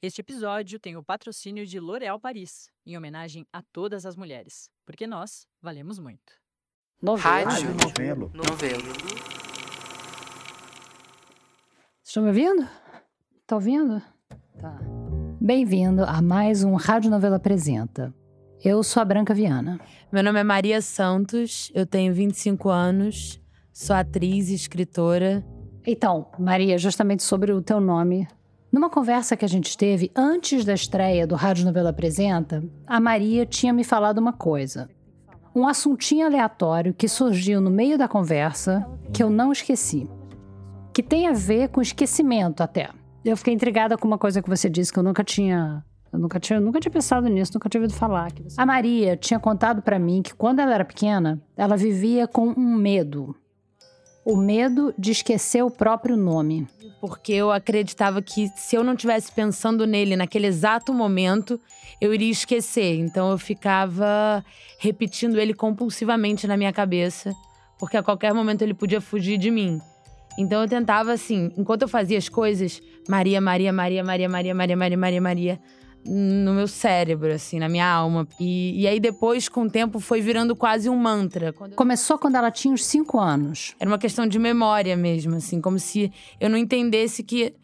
[0.00, 5.08] Este episódio tem o patrocínio de L'Oréal Paris, em homenagem a todas as mulheres, porque
[5.08, 6.34] nós valemos muito.
[7.02, 7.50] Novelo.
[7.50, 8.30] Rádio Novelo.
[8.32, 8.92] Novelo.
[12.00, 12.68] Estão me ouvindo?
[13.44, 14.00] Tá ouvindo?
[14.60, 14.78] Tá.
[15.40, 18.14] Bem-vindo a mais um Rádio Novela Apresenta.
[18.62, 19.80] Eu sou a Branca Viana.
[20.12, 23.42] Meu nome é Maria Santos, eu tenho 25 anos,
[23.72, 25.44] sou atriz e escritora.
[25.84, 28.28] Então, Maria, justamente sobre o teu nome.
[28.70, 33.46] Numa conversa que a gente teve antes da estreia do Rádio Novela Apresenta, a Maria
[33.46, 34.90] tinha me falado uma coisa.
[35.54, 40.06] Um assuntinho aleatório que surgiu no meio da conversa que eu não esqueci.
[40.92, 42.90] Que tem a ver com esquecimento até.
[43.24, 46.40] Eu fiquei intrigada com uma coisa que você disse que eu nunca tinha eu nunca
[46.40, 48.30] tinha, nunca tinha pensado nisso, nunca tinha ouvido falar.
[48.56, 52.74] A Maria tinha contado para mim que quando ela era pequena, ela vivia com um
[52.76, 53.34] medo.
[54.30, 56.66] O medo de esquecer o próprio nome.
[57.00, 61.58] Porque eu acreditava que se eu não estivesse pensando nele naquele exato momento,
[61.98, 62.98] eu iria esquecer.
[62.98, 64.44] Então eu ficava
[64.78, 67.32] repetindo ele compulsivamente na minha cabeça,
[67.78, 69.80] porque a qualquer momento ele podia fugir de mim.
[70.36, 74.76] Então eu tentava assim, enquanto eu fazia as coisas, Maria, Maria, Maria, Maria, Maria, Maria,
[74.76, 75.60] Maria, Maria, Maria,
[76.08, 78.26] no meu cérebro, assim, na minha alma.
[78.40, 81.52] E, e aí depois, com o tempo, foi virando quase um mantra.
[81.52, 81.76] Quando eu...
[81.76, 83.74] Começou quando ela tinha uns cinco anos.
[83.78, 87.54] Era uma questão de memória mesmo, assim, como se eu não entendesse que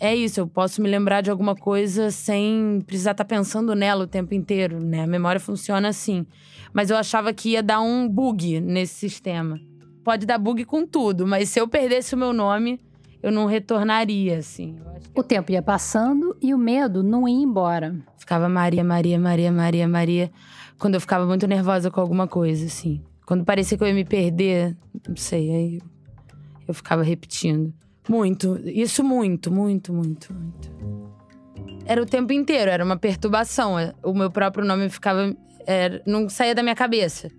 [0.00, 4.06] é isso, eu posso me lembrar de alguma coisa sem precisar estar pensando nela o
[4.06, 5.02] tempo inteiro, né?
[5.02, 6.26] A memória funciona assim.
[6.72, 9.60] Mas eu achava que ia dar um bug nesse sistema.
[10.02, 12.80] Pode dar bug com tudo, mas se eu perdesse o meu nome,
[13.22, 14.76] eu não retornaria, assim.
[15.14, 17.94] O tempo ia passando e o medo não ia embora.
[18.16, 20.32] Ficava Maria, Maria, Maria, Maria, Maria.
[20.78, 23.00] Quando eu ficava muito nervosa com alguma coisa, assim.
[23.24, 24.76] Quando parecia que eu ia me perder,
[25.08, 25.82] não sei, aí
[26.66, 27.72] eu ficava repetindo.
[28.08, 28.60] Muito.
[28.64, 30.72] Isso muito, muito, muito, muito.
[31.84, 33.76] Era o tempo inteiro, era uma perturbação.
[34.02, 35.34] O meu próprio nome ficava.
[35.64, 37.30] Era, não saía da minha cabeça.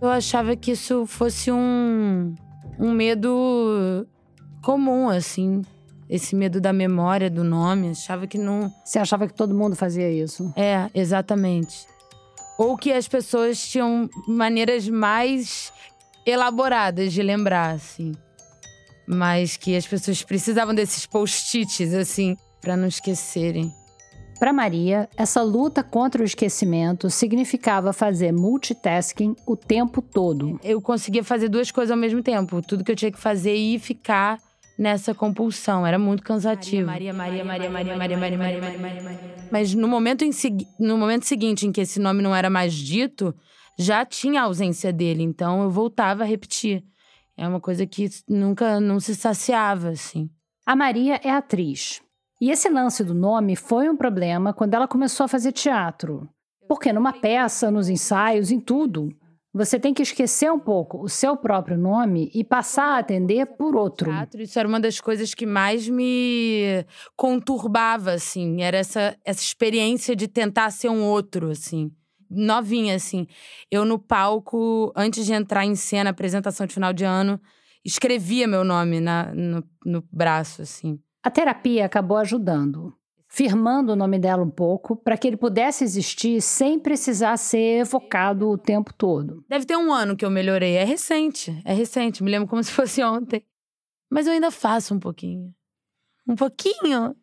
[0.00, 2.34] Eu achava que isso fosse um,
[2.78, 4.06] um medo
[4.62, 5.62] comum, assim.
[6.08, 7.90] Esse medo da memória, do nome.
[7.90, 8.72] Achava que não.
[8.84, 10.52] Você achava que todo mundo fazia isso?
[10.56, 11.86] É, exatamente.
[12.58, 15.72] Ou que as pessoas tinham maneiras mais
[16.26, 18.12] elaboradas de lembrar, assim.
[19.06, 23.72] Mas que as pessoas precisavam desses post-its, assim, para não esquecerem.
[24.40, 30.58] Para Maria, essa luta contra o esquecimento significava fazer multitasking o tempo todo.
[30.64, 32.62] Eu conseguia fazer duas coisas ao mesmo tempo.
[32.62, 34.38] Tudo que eu tinha que fazer e ficar
[34.80, 35.86] nessa compulsão.
[35.86, 36.86] Era muito cansativo.
[36.86, 39.34] Maria, Maria, Maria, Maria, Maria, Maria, Maria, Maria, Maria, Maria.
[39.52, 40.30] Mas no momento, em,
[40.78, 43.34] no momento seguinte em que esse nome não era mais dito,
[43.78, 45.22] já tinha a ausência dele.
[45.22, 46.82] Então eu voltava a repetir.
[47.36, 50.30] É uma coisa que nunca não se saciava, assim.
[50.64, 52.00] A Maria é atriz.
[52.40, 56.26] E esse lance do nome foi um problema quando ela começou a fazer teatro.
[56.66, 59.10] Porque numa peça, nos ensaios, em tudo,
[59.52, 63.74] você tem que esquecer um pouco o seu próprio nome e passar a atender por
[63.74, 64.10] outro.
[64.38, 66.84] Isso era uma das coisas que mais me
[67.16, 68.62] conturbava, assim.
[68.62, 71.90] Era essa, essa experiência de tentar ser um outro, assim.
[72.30, 73.26] Novinha, assim.
[73.68, 77.40] Eu no palco, antes de entrar em cena, apresentação de final de ano,
[77.84, 81.00] escrevia meu nome na, no, no braço, assim.
[81.24, 82.94] A terapia acabou ajudando,
[83.30, 88.50] firmando o nome dela um pouco para que ele pudesse existir sem precisar ser evocado
[88.50, 89.44] o tempo todo.
[89.48, 90.76] Deve ter um ano que eu melhorei.
[90.76, 92.24] É recente, é recente.
[92.24, 93.44] Me lembro como se fosse ontem.
[94.10, 95.54] Mas eu ainda faço um pouquinho.
[96.28, 97.14] Um pouquinho.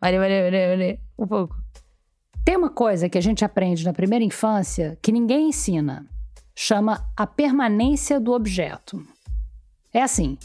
[0.00, 1.00] Maria, Maria, Maria, Maria.
[1.18, 1.54] Um pouco.
[2.42, 6.08] Tem uma coisa que a gente aprende na primeira infância que ninguém ensina.
[6.56, 9.06] Chama a permanência do objeto.
[9.92, 10.38] É assim: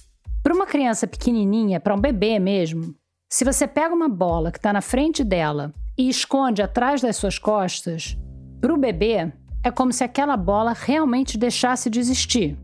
[0.43, 2.93] para uma criança pequenininha, para um bebê mesmo,
[3.33, 7.39] se você pega uma bola que está na frente dela e esconde atrás das suas
[7.39, 8.15] costas,
[8.61, 9.33] para o bebê
[9.63, 12.55] é como se aquela bola realmente deixasse de existir.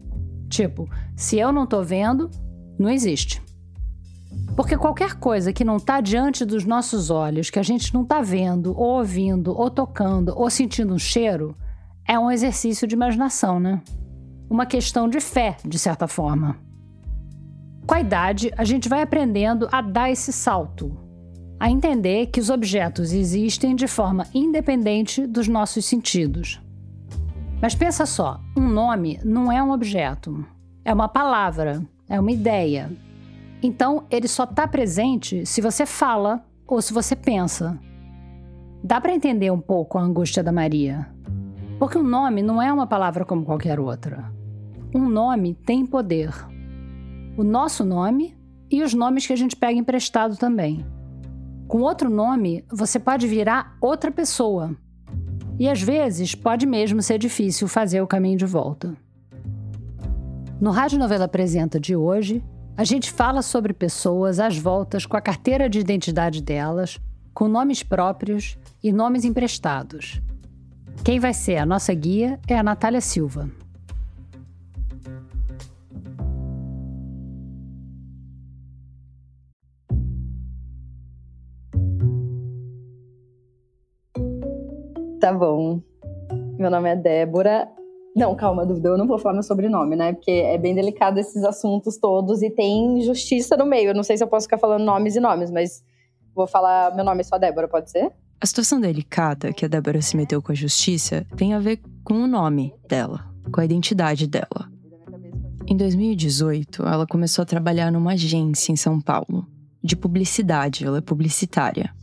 [0.48, 2.30] Tipo, se eu não estou vendo,
[2.78, 3.42] não existe.
[4.56, 8.22] Porque qualquer coisa que não está diante dos nossos olhos, que a gente não está
[8.22, 11.58] vendo, ou ouvindo, ou tocando, ou sentindo um cheiro,
[12.08, 13.82] é um exercício de imaginação, né?
[14.48, 16.69] Uma questão de fé, de certa forma.
[17.90, 20.96] Com a idade, a gente vai aprendendo a dar esse salto,
[21.60, 26.62] a entender que os objetos existem de forma independente dos nossos sentidos.
[27.60, 30.46] Mas pensa só, um nome não é um objeto,
[30.86, 32.92] é uma palavra, é uma ideia.
[33.64, 37.76] Então, ele só está presente se você fala ou se você pensa.
[38.84, 41.10] Dá para entender um pouco a angústia da Maria.
[41.80, 44.32] Porque um nome não é uma palavra como qualquer outra.
[44.94, 46.30] Um nome tem poder
[47.40, 48.38] o nosso nome
[48.70, 50.86] e os nomes que a gente pega emprestado também.
[51.70, 54.76] Com outro nome, você pode virar outra pessoa.
[55.58, 58.94] E às vezes pode mesmo ser difícil fazer o caminho de volta.
[60.60, 62.44] No Rádio Novela Apresenta de hoje,
[62.76, 67.00] a gente fala sobre pessoas às voltas com a carteira de identidade delas,
[67.34, 70.22] com nomes próprios e nomes emprestados.
[71.06, 73.50] Quem vai ser a nossa guia é a Natália Silva.
[85.20, 85.82] Tá bom.
[86.58, 87.68] Meu nome é Débora.
[88.16, 90.14] Não, calma, dúvida, eu não vou falar meu sobrenome, né?
[90.14, 93.90] Porque é bem delicado esses assuntos todos e tem justiça no meio.
[93.90, 95.84] Eu não sei se eu posso ficar falando nomes e nomes, mas
[96.34, 98.10] vou falar meu nome é só Débora, pode ser?
[98.40, 102.14] A situação delicada que a Débora se meteu com a justiça tem a ver com
[102.14, 104.72] o nome dela, com a identidade dela.
[105.68, 109.46] Em 2018, ela começou a trabalhar numa agência em São Paulo,
[109.84, 111.94] de publicidade, ela é publicitária.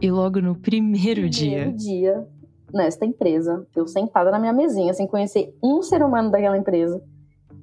[0.00, 1.72] E logo no primeiro, primeiro dia.
[1.72, 2.26] dia
[2.72, 7.02] nesta empresa, eu sentada na minha mesinha, sem conhecer um ser humano daquela empresa,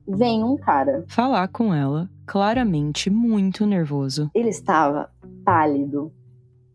[0.08, 1.04] vem um cara.
[1.08, 4.30] Falar com ela, claramente muito nervoso.
[4.34, 5.10] Ele estava
[5.44, 6.12] pálido,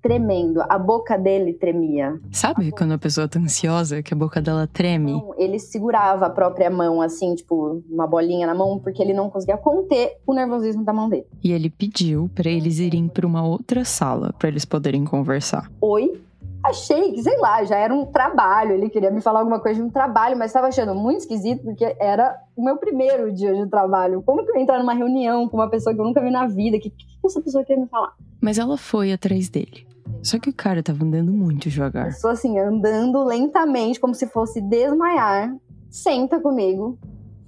[0.04, 2.20] tremendo, a boca dele tremia.
[2.30, 5.12] Sabe quando a pessoa tá ansiosa, que a boca dela treme?
[5.12, 9.30] Não, ele segurava a própria mão, assim, tipo, uma bolinha na mão, porque ele não
[9.30, 11.26] conseguia conter o nervosismo da mão dele.
[11.42, 15.70] E ele pediu para eles irem para uma outra sala para eles poderem conversar.
[15.80, 16.20] Oi?
[16.64, 18.72] Achei que, sei lá, já era um trabalho.
[18.72, 21.94] Ele queria me falar alguma coisa de um trabalho, mas estava achando muito esquisito porque
[22.00, 24.22] era o meu primeiro dia de trabalho.
[24.22, 26.46] Como que eu ia entrar numa reunião com uma pessoa que eu nunca vi na
[26.46, 26.78] vida?
[26.78, 28.14] O que, que, que essa pessoa queria me falar?
[28.40, 29.86] Mas ela foi atrás dele.
[30.22, 32.06] Só que o cara tava andando muito devagar.
[32.06, 35.54] Pessoa assim, andando lentamente, como se fosse desmaiar.
[35.90, 36.98] Senta comigo,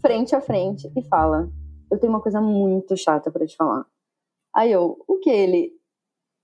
[0.02, 1.48] frente a frente, e fala:
[1.90, 3.86] Eu tenho uma coisa muito chata para te falar.
[4.54, 5.72] Aí eu, o que ele?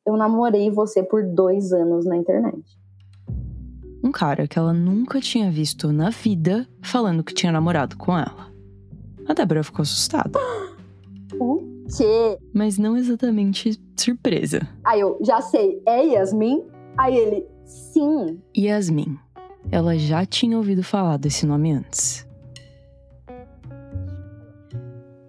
[0.04, 2.62] Eu namorei você por dois anos na internet.
[4.02, 8.52] Um cara que ela nunca tinha visto na vida falando que tinha namorado com ela.
[9.26, 10.38] A Débora ficou assustada.
[11.40, 12.38] O quê?
[12.52, 14.68] Mas não exatamente surpresa.
[14.84, 16.62] Aí eu, já sei, é Yasmin?
[16.96, 18.38] Aí ele, sim.
[18.56, 19.18] Yasmin.
[19.70, 22.28] Ela já tinha ouvido falar desse nome antes.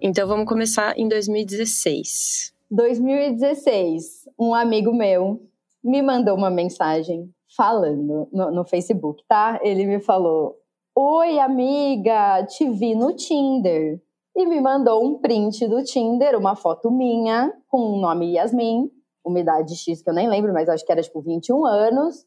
[0.00, 2.53] Então vamos começar em 2016.
[2.70, 5.40] 2016, um amigo meu
[5.82, 9.60] me mandou uma mensagem falando no, no, Facebook, tá?
[9.62, 10.56] Ele me falou:
[10.96, 14.00] Oi, amiga, te vi no Tinder.
[14.36, 18.90] E me mandou um print do Tinder, uma foto minha, com o nome Yasmin,
[19.24, 22.26] uma idade X que eu nem lembro, mas acho que era tipo 21 anos.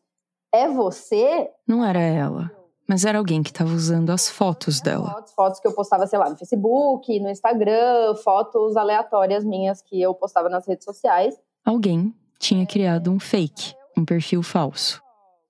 [0.54, 1.51] É você?
[1.68, 2.56] Não era ela.
[2.88, 5.12] Mas era alguém que estava usando as fotos dela.
[5.12, 10.01] Fotos, fotos que eu postava, sei lá, no Facebook, no Instagram, fotos aleatórias minhas que
[10.01, 11.36] eu postava nas redes sociais.
[11.66, 15.01] Alguém tinha criado um fake, um perfil falso.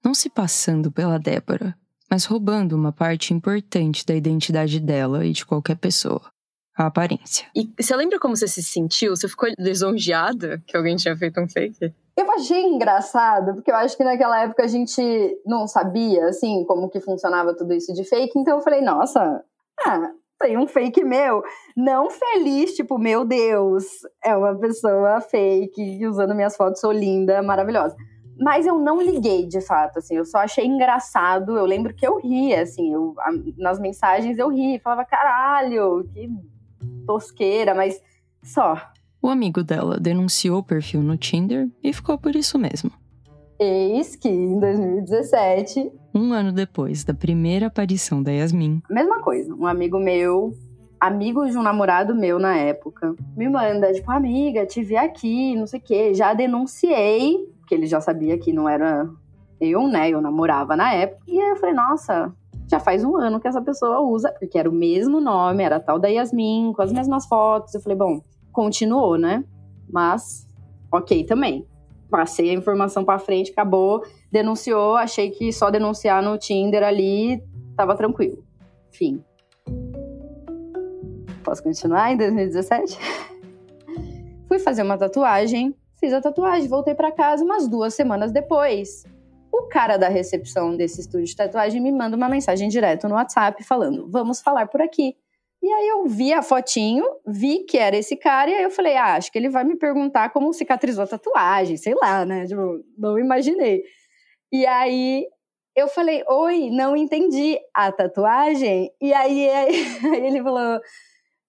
[0.04, 1.78] Não se passando pela Débora,
[2.10, 6.22] mas roubando uma parte importante da identidade dela e de qualquer pessoa.
[6.75, 7.48] A aparência.
[7.56, 9.16] E você lembra como você se sentiu?
[9.16, 11.94] Você ficou lisonjeada que alguém tinha feito um fake?
[12.18, 16.90] Eu achei engraçado, porque eu acho que naquela época a gente não sabia, assim, como
[16.90, 18.40] que funcionava tudo isso de fake.
[18.40, 19.44] Então eu falei, nossa,
[19.86, 21.44] ah, tem um fake meu.
[21.75, 23.86] Não feliz, tipo, meu Deus,
[24.24, 27.96] é uma pessoa fake usando minhas fotos, sou linda, maravilhosa.
[28.40, 31.56] Mas eu não liguei, de fato, assim, eu só achei engraçado.
[31.56, 33.13] Eu lembro que eu ria, assim, eu,
[33.60, 36.27] nas mensagens eu ria, falava, caralho, que
[37.06, 38.01] tosqueira, mas
[38.44, 38.75] só.
[39.21, 42.91] O amigo dela denunciou o perfil no Tinder e ficou por isso mesmo.
[43.59, 45.91] Eis que em 2017.
[46.13, 48.81] Um ano depois da primeira aparição da Yasmin.
[48.89, 50.53] Mesma coisa, um amigo meu,
[51.00, 55.65] amigo de um namorado meu na época, me manda, tipo, amiga, te vi aqui, não
[55.65, 56.13] sei o quê.
[56.13, 59.09] Já denunciei, porque ele já sabia que não era
[59.59, 60.09] eu, né?
[60.09, 61.24] Eu namorava na época.
[61.27, 62.31] E aí eu falei, nossa,
[62.69, 65.97] já faz um ano que essa pessoa usa, porque era o mesmo nome, era tal
[65.97, 67.74] da Yasmin, com as mesmas fotos.
[67.74, 68.21] Eu falei, bom,
[68.58, 69.44] continuou, né?
[69.88, 70.48] Mas,
[70.92, 71.64] ok também.
[72.10, 77.40] Passei a informação para frente, acabou, denunciou, achei que só denunciar no Tinder ali
[77.76, 78.44] tava tranquilo.
[78.90, 79.24] Fim.
[81.44, 82.98] Posso continuar em 2017?
[84.50, 89.04] Fui fazer uma tatuagem, fiz a tatuagem, voltei para casa umas duas semanas depois.
[89.52, 93.64] O cara da recepção desse estúdio de tatuagem me manda uma mensagem direto no WhatsApp
[93.64, 95.16] falando: "Vamos falar por aqui".
[95.67, 98.95] E aí eu vi a fotinho, vi que era esse cara, e aí eu falei,
[98.95, 102.45] ah, acho que ele vai me perguntar como cicatrizou a tatuagem, sei lá, né?
[102.45, 103.83] Tipo, não imaginei.
[104.50, 105.25] E aí
[105.75, 108.89] eu falei, oi, não entendi a tatuagem.
[109.01, 110.79] E aí, aí ele falou,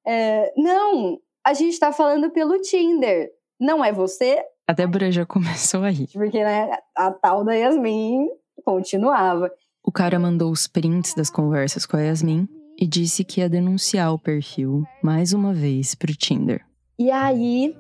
[0.04, 3.30] é, não, a gente tá falando pelo Tinder.
[3.60, 4.42] Não é você?
[4.66, 6.08] A Débora já começou a rir.
[6.12, 8.26] Porque, né, a tal da Yasmin
[8.64, 9.48] continuava.
[9.80, 14.14] O cara mandou os prints das conversas com a Yasmin e disse que ia denunciar
[14.14, 16.64] o perfil mais uma vez pro Tinder.
[16.98, 17.76] E aí,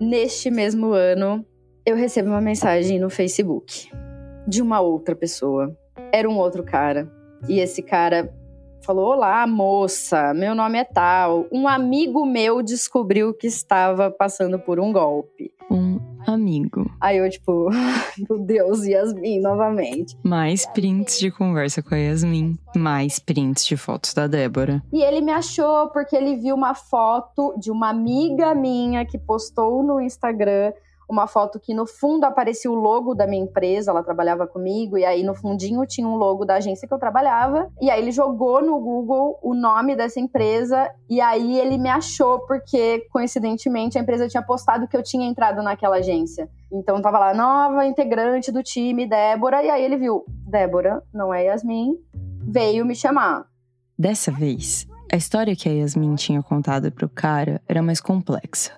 [0.00, 1.44] neste mesmo ano,
[1.84, 3.90] eu recebo uma mensagem no Facebook
[4.48, 5.76] de uma outra pessoa.
[6.12, 7.10] Era um outro cara.
[7.48, 8.32] E esse cara
[8.82, 11.46] falou: Olá, moça, meu nome é tal.
[11.52, 15.52] Um amigo meu descobriu que estava passando por um golpe.
[15.70, 16.89] Um amigo.
[17.00, 17.70] Aí eu, tipo,
[18.28, 20.16] meu Deus, Yasmin, novamente.
[20.22, 22.58] Mais prints de conversa com a Yasmin.
[22.76, 24.82] Mais prints de fotos da Débora.
[24.92, 29.82] E ele me achou porque ele viu uma foto de uma amiga minha que postou
[29.82, 30.72] no Instagram
[31.10, 35.04] uma foto que no fundo aparecia o logo da minha empresa, ela trabalhava comigo, e
[35.04, 37.68] aí no fundinho tinha um logo da agência que eu trabalhava.
[37.80, 42.38] E aí ele jogou no Google o nome dessa empresa, e aí ele me achou,
[42.46, 46.48] porque coincidentemente a empresa tinha postado que eu tinha entrado naquela agência.
[46.72, 51.46] Então tava lá, nova integrante do time, Débora, e aí ele viu, Débora, não é
[51.46, 51.96] Yasmin,
[52.40, 53.46] veio me chamar.
[53.98, 58.72] Dessa vez, a história que a Yasmin tinha contado pro cara era mais complexa.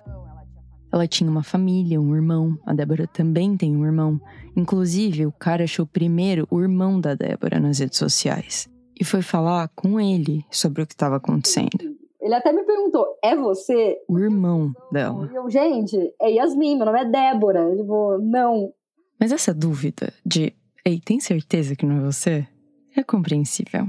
[0.93, 2.55] Ela tinha uma família, um irmão.
[2.67, 4.21] A Débora também tem um irmão.
[4.55, 8.69] Inclusive, o cara achou primeiro o irmão da Débora nas redes sociais
[8.99, 11.97] e foi falar com ele sobre o que estava acontecendo.
[12.21, 13.97] Ele até me perguntou: é você?
[14.07, 15.27] O irmão dela.
[15.33, 17.75] E eu, gente, é Yasmin, meu nome é Débora.
[17.75, 18.71] Tipo, não.
[19.19, 20.53] Mas essa dúvida de,
[20.85, 22.47] ei, tem certeza que não é você?
[22.95, 23.87] É compreensível.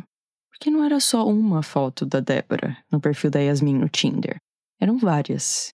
[0.49, 4.39] Porque não era só uma foto da Débora no perfil da Yasmin no Tinder.
[4.81, 5.74] Eram várias.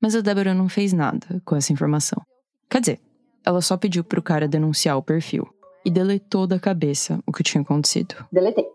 [0.00, 2.22] Mas a Débora não fez nada com essa informação.
[2.68, 3.00] Quer dizer,
[3.44, 5.46] ela só pediu pro cara denunciar o perfil
[5.84, 8.14] e deletou da cabeça o que tinha acontecido.
[8.32, 8.66] Deletei.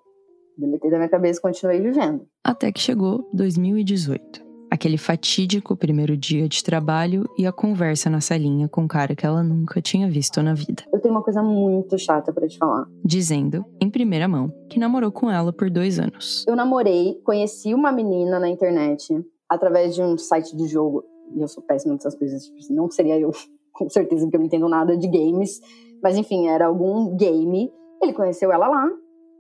[0.58, 2.26] Deletei da minha cabeça e continuei vivendo.
[2.44, 4.52] Até que chegou 2018.
[4.72, 9.26] Aquele fatídico primeiro dia de trabalho e a conversa na salinha com um cara que
[9.26, 10.84] ela nunca tinha visto na vida.
[10.94, 12.86] Eu tenho uma coisa muito chata para te falar.
[13.04, 16.46] Dizendo, em primeira mão, que namorou com ela por dois anos.
[16.48, 19.14] Eu namorei, conheci uma menina na internet
[19.50, 21.04] através de um site de jogo
[21.36, 23.32] e eu sou péssima nessas coisas, tipo, assim, não seria eu,
[23.74, 25.62] com certeza, porque eu não entendo nada de games,
[26.02, 27.72] mas enfim, era algum game.
[28.02, 28.90] Ele conheceu ela lá,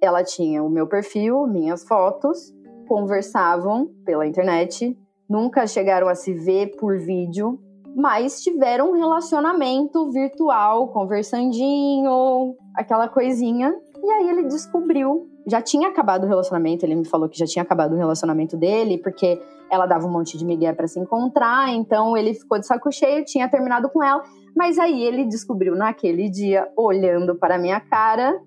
[0.01, 2.53] ela tinha o meu perfil, minhas fotos,
[2.87, 4.97] conversavam pela internet,
[5.29, 7.59] nunca chegaram a se ver por vídeo,
[7.95, 13.75] mas tiveram um relacionamento virtual, conversandinho, aquela coisinha.
[14.03, 17.63] E aí ele descobriu, já tinha acabado o relacionamento, ele me falou que já tinha
[17.63, 19.39] acabado o relacionamento dele, porque
[19.71, 23.23] ela dava um monte de migué para se encontrar, então ele ficou de saco cheio,
[23.23, 24.21] tinha terminado com ela,
[24.53, 28.37] mas aí ele descobriu naquele dia, olhando para minha cara,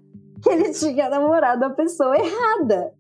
[0.42, 2.92] que ele tinha namorado a pessoa errada.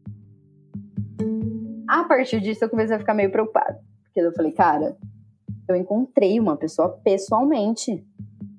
[1.86, 4.96] A partir disso eu comecei a ficar meio preocupada, porque eu falei, cara,
[5.68, 8.02] eu encontrei uma pessoa pessoalmente.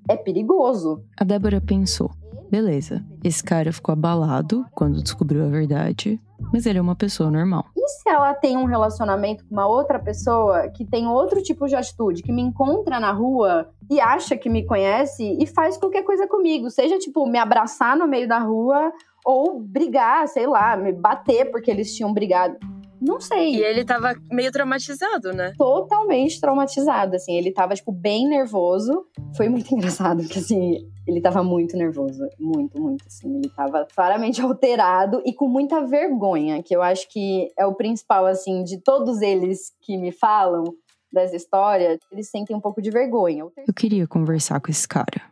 [0.08, 1.02] É perigoso.
[1.16, 2.12] A Débora pensou:
[2.48, 6.20] beleza, esse cara ficou abalado quando descobriu a verdade,
[6.52, 7.66] mas ele é uma pessoa normal.
[7.86, 11.76] E se ela tem um relacionamento com uma outra pessoa que tem outro tipo de
[11.76, 16.26] atitude, que me encontra na rua e acha que me conhece e faz qualquer coisa
[16.26, 18.92] comigo, seja tipo me abraçar no meio da rua
[19.24, 22.58] ou brigar, sei lá, me bater porque eles tinham brigado.
[23.00, 23.56] Não sei.
[23.56, 25.52] E ele tava meio traumatizado, né?
[25.56, 27.36] Totalmente traumatizado, assim.
[27.36, 29.06] Ele tava, tipo, bem nervoso.
[29.36, 32.26] Foi muito engraçado, porque, assim, ele tava muito nervoso.
[32.38, 33.36] Muito, muito, assim.
[33.36, 38.26] Ele tava claramente alterado e com muita vergonha, que eu acho que é o principal,
[38.26, 40.64] assim, de todos eles que me falam
[41.12, 43.44] dessa história, eles sentem um pouco de vergonha.
[43.66, 45.22] Eu queria conversar com esse cara.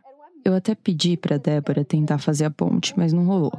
[0.43, 3.51] Eu até pedi pra Débora tentar fazer a ponte, mas não rolou.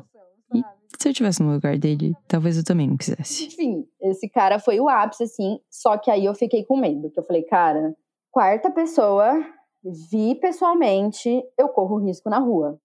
[0.54, 0.62] E
[0.98, 3.46] se eu tivesse no lugar dele, talvez eu também não quisesse.
[3.46, 5.58] Enfim, esse cara foi o ápice, assim.
[5.70, 7.94] Só que aí eu fiquei com medo, que eu falei, cara,
[8.30, 9.44] quarta pessoa,
[9.92, 12.78] vi pessoalmente, eu corro risco na rua.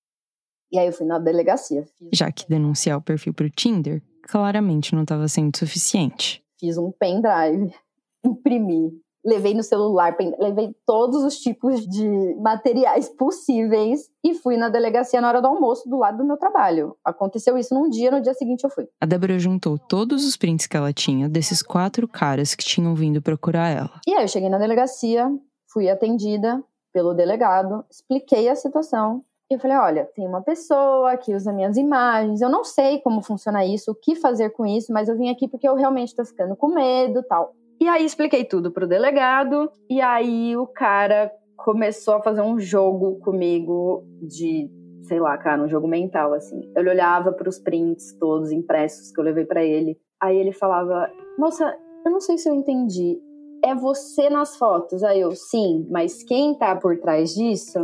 [0.71, 1.85] E aí eu fui na delegacia.
[2.13, 6.43] Já que denunciar o perfil pro Tinder claramente não estava sendo suficiente.
[6.59, 7.73] Fiz um pendrive,
[8.23, 8.91] imprimi,
[9.25, 15.27] levei no celular, levei todos os tipos de materiais possíveis e fui na delegacia na
[15.27, 16.95] hora do almoço do lado do meu trabalho.
[17.03, 18.87] Aconteceu isso num dia, no dia seguinte eu fui.
[19.01, 23.21] A Débora juntou todos os prints que ela tinha desses quatro caras que tinham vindo
[23.21, 24.01] procurar ela.
[24.07, 25.29] E aí eu cheguei na delegacia,
[25.67, 29.23] fui atendida pelo delegado, expliquei a situação.
[29.49, 33.21] E eu falei: olha, tem uma pessoa que usa minhas imagens, eu não sei como
[33.21, 36.23] funciona isso, o que fazer com isso, mas eu vim aqui porque eu realmente tô
[36.23, 37.53] ficando com medo tal.
[37.79, 43.19] E aí expliquei tudo pro delegado, e aí o cara começou a fazer um jogo
[43.19, 44.69] comigo de,
[45.03, 46.71] sei lá, cara, um jogo mental, assim.
[46.75, 49.97] Ele olhava para os prints todos impressos que eu levei para ele.
[50.21, 53.19] Aí ele falava: Moça, eu não sei se eu entendi.
[53.63, 55.03] É você nas fotos.
[55.03, 57.79] Aí eu, sim, mas quem tá por trás disso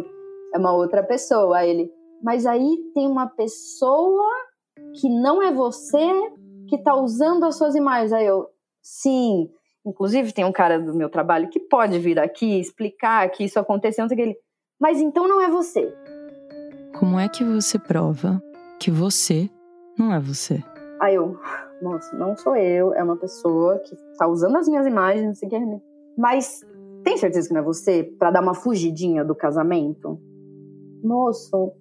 [0.54, 1.58] é uma outra pessoa.
[1.58, 1.92] Aí ele,
[2.22, 4.30] mas aí tem uma pessoa
[5.00, 6.08] que não é você
[6.68, 8.14] que tá usando as suas imagens.
[8.14, 8.48] Aí eu,
[8.82, 9.50] sim.
[9.86, 14.04] Inclusive, tem um cara do meu trabalho que pode vir aqui explicar que isso aconteceu,
[14.04, 14.38] não sei o que ele.
[14.80, 15.94] Mas então não é você.
[17.00, 18.42] Como é que você prova
[18.80, 19.50] que você
[19.98, 20.62] não é você?
[21.00, 21.40] Aí eu,
[21.82, 25.50] nossa, não sou eu, é uma pessoa que tá usando as minhas imagens, não sei.
[26.18, 26.62] Mas
[27.04, 28.04] tem certeza que não é você?
[28.04, 30.20] Para dar uma fugidinha do casamento?
[31.04, 31.72] Moço,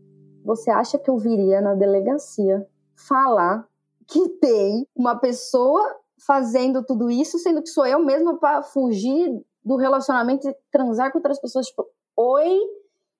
[0.45, 3.67] você acha que eu viria na delegacia falar
[4.07, 5.83] que tem uma pessoa
[6.25, 11.19] fazendo tudo isso, sendo que sou eu mesma para fugir do relacionamento e transar com
[11.19, 11.67] outras pessoas?
[11.67, 11.87] Tipo,
[12.17, 12.59] oi?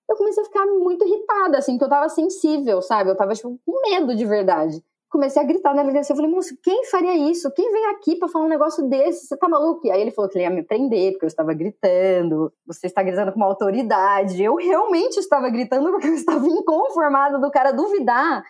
[0.09, 3.09] Eu comecei a ficar muito irritada, assim, que eu tava sensível, sabe?
[3.09, 6.13] Eu tava, tipo, com medo de verdade comecei a gritar na delegacia.
[6.13, 7.51] Eu falei, moço, quem faria isso?
[7.53, 9.27] Quem vem aqui para falar um negócio desse?
[9.27, 9.85] Você tá maluco?
[9.87, 12.51] E aí ele falou que ele ia me prender, porque eu estava gritando.
[12.65, 14.43] Você está gritando com uma autoridade.
[14.43, 18.43] Eu realmente estava gritando porque eu estava inconformada do cara duvidar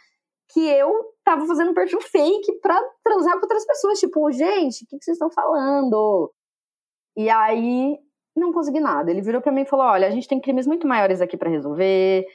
[0.50, 4.00] que eu estava fazendo um perfil fake para transar com outras pessoas.
[4.00, 6.32] Tipo, gente, o que, que vocês estão falando?
[7.16, 7.98] E aí
[8.36, 9.12] não consegui nada.
[9.12, 11.50] Ele virou para mim e falou: olha, a gente tem crimes muito maiores aqui para
[11.50, 12.26] resolver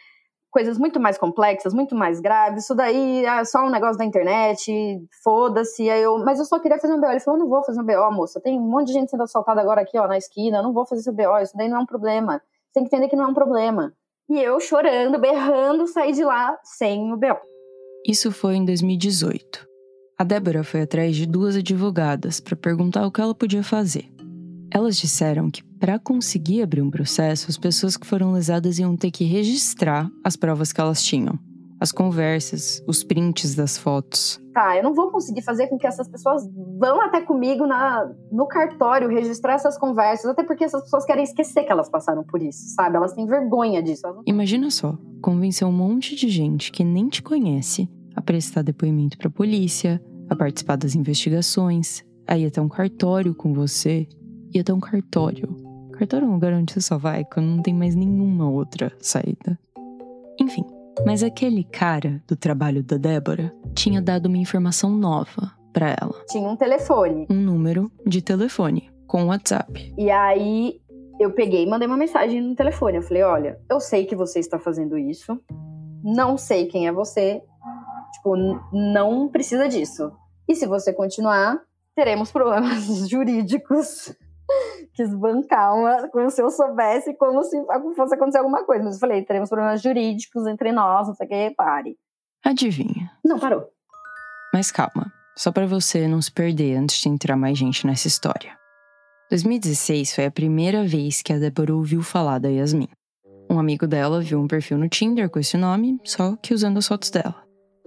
[0.52, 2.64] coisas muito mais complexas, muito mais graves.
[2.64, 4.70] Isso daí é só um negócio da internet,
[5.24, 5.84] foda-se.
[5.84, 7.06] Eu, mas eu só queria fazer um BO.
[7.06, 8.40] Ele falou: não vou fazer um BO, moça.
[8.40, 10.58] Tem um monte de gente sendo assaltada agora aqui, ó, na esquina.
[10.58, 11.38] Eu não vou fazer esse BO.
[11.42, 12.34] Isso daí não é um problema.
[12.34, 13.92] Você tem que entender que não é um problema.
[14.30, 17.40] E eu chorando, berrando, saí de lá sem o BO.
[18.06, 19.66] Isso foi em 2018.
[20.18, 24.08] A Débora foi atrás de duas advogadas para perguntar o que ela podia fazer.
[24.74, 29.10] Elas disseram que para conseguir abrir um processo, as pessoas que foram lesadas iam ter
[29.10, 31.38] que registrar as provas que elas tinham.
[31.78, 34.40] As conversas, os prints das fotos.
[34.54, 36.48] Tá, eu não vou conseguir fazer com que essas pessoas
[36.78, 41.64] vão até comigo na, no cartório registrar essas conversas, até porque essas pessoas querem esquecer
[41.64, 42.96] que elas passaram por isso, sabe?
[42.96, 44.06] Elas têm vergonha disso.
[44.24, 49.28] Imagina só, convencer um monte de gente que nem te conhece a prestar depoimento para
[49.28, 54.06] a polícia, a participar das investigações, a ir até um cartório com você,
[54.54, 55.56] ia ter um cartório.
[55.92, 59.58] Cartório é um lugar onde você só vai quando não tem mais nenhuma outra saída.
[60.40, 60.64] Enfim,
[61.06, 66.24] mas aquele cara do trabalho da Débora tinha dado uma informação nova para ela.
[66.28, 67.26] Tinha um telefone.
[67.30, 69.92] Um número de telefone com WhatsApp.
[69.96, 70.80] E aí
[71.18, 72.98] eu peguei e mandei uma mensagem no telefone.
[72.98, 75.38] Eu falei: olha, eu sei que você está fazendo isso.
[76.02, 77.42] Não sei quem é você.
[78.14, 78.36] Tipo,
[78.72, 80.12] não precisa disso.
[80.48, 81.60] E se você continuar,
[81.94, 84.14] teremos problemas jurídicos
[84.94, 87.56] quis bancar uma, como se eu soubesse como se
[87.96, 88.84] fosse acontecer alguma coisa.
[88.84, 91.96] Mas eu falei, teremos problemas jurídicos entre nós, não sei o que, pare.
[92.44, 93.10] Adivinha?
[93.24, 93.68] Não, parou.
[94.52, 98.56] Mas calma, só para você não se perder antes de entrar mais gente nessa história.
[99.30, 102.88] 2016 foi a primeira vez que a Débora ouviu falar da Yasmin.
[103.48, 106.86] Um amigo dela viu um perfil no Tinder com esse nome, só que usando as
[106.86, 107.42] fotos dela.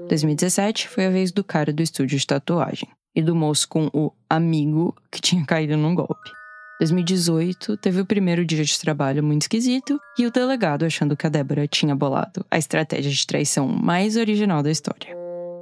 [0.07, 4.11] 2017 foi a vez do cara do estúdio de tatuagem e do moço com o
[4.29, 6.31] amigo que tinha caído num golpe.
[6.79, 11.29] 2018 teve o primeiro dia de trabalho muito esquisito e o delegado achando que a
[11.29, 15.15] Débora tinha bolado a estratégia de traição mais original da história.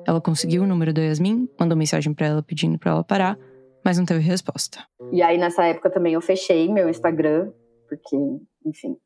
[0.07, 3.37] Ela conseguiu o número da Yasmin, mandou mensagem para ela pedindo para ela parar,
[3.85, 4.79] mas não teve resposta.
[5.11, 7.51] E aí nessa época também eu fechei meu Instagram,
[7.87, 8.17] porque,
[8.65, 8.97] enfim,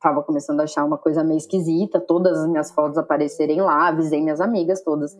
[0.00, 4.22] tava começando a achar uma coisa meio esquisita, todas as minhas fotos aparecerem lá, avisei
[4.22, 5.14] minhas amigas todas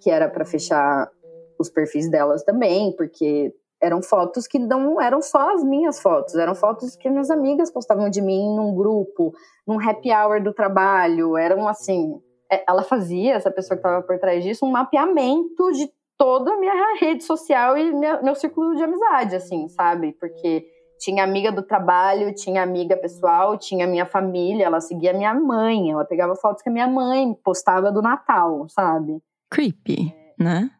[0.00, 1.10] que era para fechar
[1.58, 6.54] os perfis delas também, porque eram fotos que não eram só as minhas fotos, eram
[6.54, 9.32] fotos que minhas amigas postavam de mim num grupo,
[9.66, 14.18] num happy hour do trabalho, eram assim, é, ela fazia, essa pessoa que estava por
[14.18, 18.82] trás disso, um mapeamento de toda a minha rede social e minha, meu círculo de
[18.82, 20.12] amizade, assim, sabe?
[20.18, 20.66] Porque
[20.98, 26.04] tinha amiga do trabalho, tinha amiga pessoal, tinha minha família, ela seguia minha mãe, ela
[26.04, 29.22] pegava fotos que a minha mãe postava do Natal, sabe?
[29.50, 30.70] Creepy, né?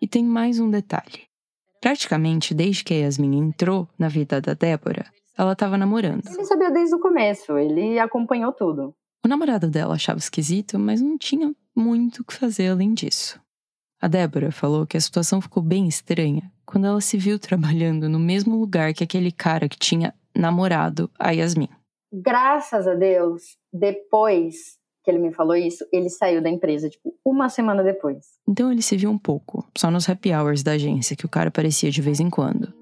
[0.00, 1.33] E tem mais um detalhe.
[1.84, 5.04] Praticamente desde que a Yasmin entrou na vida da Débora,
[5.36, 6.26] ela estava namorando.
[6.26, 8.94] Ele sabia desde o começo, ele acompanhou tudo.
[9.22, 13.38] O namorado dela achava esquisito, mas não tinha muito o que fazer além disso.
[14.00, 18.18] A Débora falou que a situação ficou bem estranha quando ela se viu trabalhando no
[18.18, 21.68] mesmo lugar que aquele cara que tinha namorado a Yasmin.
[22.10, 27.48] Graças a Deus, depois que ele me falou isso, ele saiu da empresa, tipo, uma
[27.48, 28.24] semana depois.
[28.48, 31.48] Então ele se viu um pouco, só nos happy hours da agência que o cara
[31.48, 32.72] aparecia de vez em quando.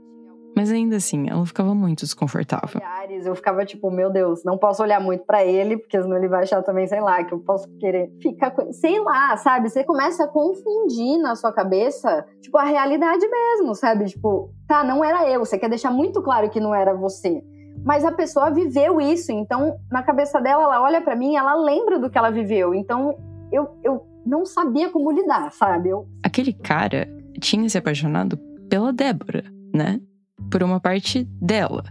[0.55, 2.81] Mas ainda assim, ela ficava muito desconfortável.
[3.25, 6.43] Eu ficava tipo, meu Deus, não posso olhar muito para ele, porque senão ele vai
[6.43, 8.71] achar também, sei lá, que eu posso querer ficar com.
[8.73, 9.71] Sei lá, sabe?
[9.71, 14.07] Você começa a confundir na sua cabeça, tipo, a realidade mesmo, sabe?
[14.07, 15.41] Tipo, tá, não era eu.
[15.41, 17.43] Você quer deixar muito claro que não era você.
[17.85, 21.99] Mas a pessoa viveu isso, então na cabeça dela, ela olha para mim, ela lembra
[21.99, 22.75] do que ela viveu.
[22.75, 23.19] Então
[23.51, 25.89] eu, eu não sabia como lidar, sabe?
[25.89, 26.07] Eu...
[26.23, 27.09] Aquele cara
[27.41, 30.01] tinha se apaixonado pela Débora, né?
[30.51, 31.85] Por uma parte dela.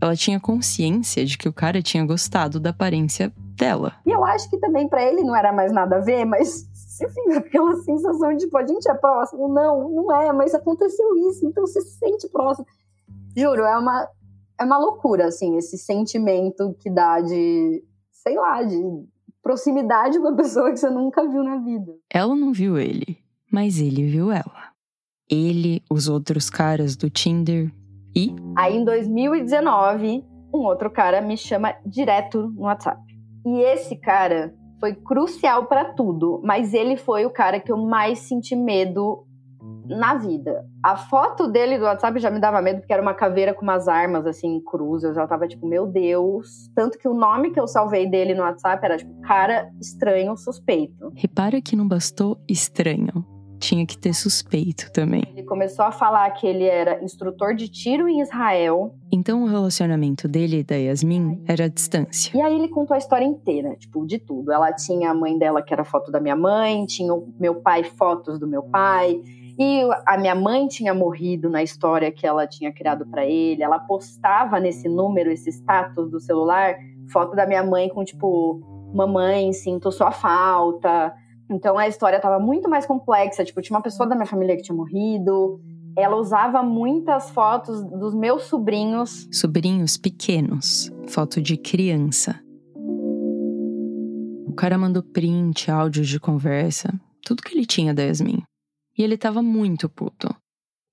[0.00, 3.92] Ela tinha consciência de que o cara tinha gostado da aparência dela.
[4.06, 6.68] E eu acho que também para ele não era mais nada a ver, mas
[7.02, 9.48] enfim, aquela sensação de, tipo, a gente é próximo.
[9.48, 12.66] Não, não é, mas aconteceu isso, então você se sente próximo.
[13.36, 14.08] Juro, é uma,
[14.60, 18.78] é uma loucura, assim, esse sentimento que dá de, sei lá, de
[19.42, 21.94] proximidade com a pessoa que você nunca viu na vida.
[22.12, 23.16] Ela não viu ele,
[23.50, 24.70] mas ele viu ela.
[25.30, 27.72] Ele, os outros caras do Tinder
[28.14, 28.34] e.
[28.54, 33.00] Aí em 2019, um outro cara me chama direto no WhatsApp.
[33.46, 38.18] E esse cara foi crucial para tudo, mas ele foi o cara que eu mais
[38.18, 39.24] senti medo
[39.90, 40.64] na vida.
[40.82, 43.88] A foto dele do WhatsApp já me dava medo, porque era uma caveira com umas
[43.88, 45.02] armas, assim, cruz.
[45.02, 46.70] Eu já tava tipo, meu Deus.
[46.74, 51.12] Tanto que o nome que eu salvei dele no WhatsApp era tipo, cara estranho, suspeito.
[51.14, 53.24] Repara que não bastou estranho.
[53.58, 55.22] Tinha que ter suspeito também.
[55.28, 58.94] Ele começou a falar que ele era instrutor de tiro em Israel.
[59.12, 62.34] Então o relacionamento dele e da Yasmin era à distância.
[62.34, 64.50] E aí ele contou a história inteira, tipo, de tudo.
[64.50, 67.84] Ela tinha a mãe dela, que era foto da minha mãe, tinha o meu pai,
[67.84, 69.20] fotos do meu pai
[69.62, 73.62] e a minha mãe tinha morrido na história que ela tinha criado para ele.
[73.62, 76.76] Ela postava nesse número, esse status do celular,
[77.12, 78.62] foto da minha mãe com tipo,
[78.94, 81.12] mamãe, sinto sua falta.
[81.50, 83.44] Então a história estava muito mais complexa.
[83.44, 85.60] Tipo, tinha uma pessoa da minha família que tinha morrido.
[85.94, 89.28] Ela usava muitas fotos dos meus sobrinhos.
[89.30, 92.40] Sobrinhos pequenos, foto de criança.
[94.46, 98.42] O cara mandou print, áudios de conversa, tudo que ele tinha da Yasmin.
[99.00, 100.28] E ele estava muito puto,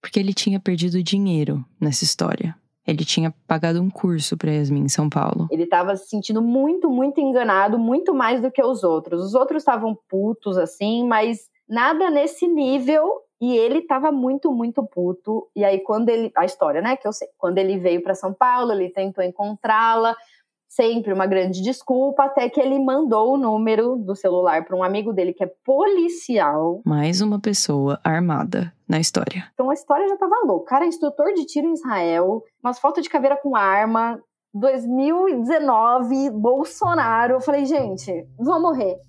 [0.01, 2.55] porque ele tinha perdido dinheiro nessa história.
[2.87, 5.49] Ele tinha pagado um curso para Yasmin em São Paulo.
[5.51, 9.21] Ele estava se sentindo muito, muito enganado, muito mais do que os outros.
[9.21, 13.11] Os outros estavam putos assim, mas nada nesse nível.
[13.41, 15.45] E ele estava muito, muito puto.
[15.53, 16.31] E aí, quando ele.
[16.37, 16.95] A história, né?
[16.95, 17.27] Que eu sei.
[17.37, 20.15] Quando ele veio para São Paulo, ele tentou encontrá-la
[20.77, 25.11] sempre uma grande desculpa, até que ele mandou o número do celular para um amigo
[25.11, 26.81] dele que é policial.
[26.85, 29.49] Mais uma pessoa armada na história.
[29.55, 30.69] Então a história já tava louca.
[30.69, 34.21] Cara é instrutor de tiro em Israel, umas fotos de caveira com arma.
[34.53, 37.33] 2019, Bolsonaro.
[37.33, 38.99] Eu falei, gente, vou morrer.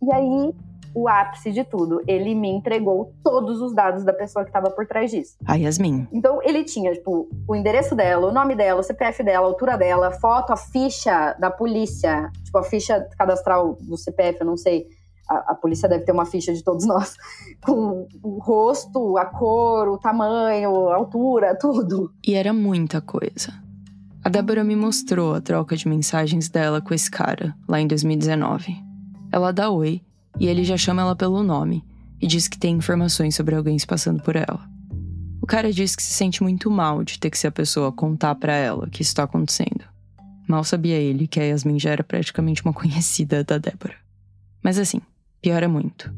[0.00, 0.54] E aí
[0.94, 2.00] o ápice de tudo.
[2.06, 5.36] Ele me entregou todos os dados da pessoa que estava por trás disso.
[5.46, 6.08] A Yasmin.
[6.12, 9.76] Então ele tinha, tipo, o endereço dela, o nome dela, o CPF dela, a altura
[9.76, 14.86] dela, foto, a ficha da polícia, tipo, a ficha cadastral do CPF, eu não sei.
[15.28, 17.16] A, a polícia deve ter uma ficha de todos nós,
[17.62, 22.10] com o rosto, a cor, o tamanho, a altura, tudo.
[22.26, 23.52] E era muita coisa.
[24.24, 28.76] A Débora me mostrou a troca de mensagens dela com esse cara, lá em 2019.
[29.30, 30.02] Ela dá oi
[30.38, 31.84] e ele já chama ela pelo nome
[32.20, 34.68] e diz que tem informações sobre alguém se passando por ela.
[35.40, 38.34] O cara diz que se sente muito mal de ter que ser a pessoa contar
[38.34, 39.84] para ela que isso está acontecendo.
[40.48, 43.94] Mal sabia ele que a Yasmin já era praticamente uma conhecida da Débora.
[44.62, 45.00] Mas assim,
[45.40, 46.12] piora muito.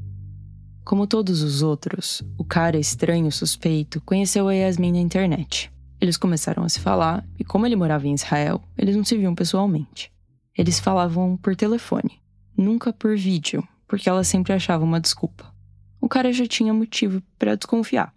[0.85, 5.71] Como todos os outros, o cara estranho suspeito conheceu a Yasmin na internet.
[6.01, 9.35] Eles começaram a se falar e, como ele morava em Israel, eles não se viam
[9.35, 10.11] pessoalmente.
[10.57, 12.21] Eles falavam por telefone,
[12.57, 15.53] nunca por vídeo, porque ela sempre achava uma desculpa.
[16.01, 18.15] O cara já tinha motivo para desconfiar.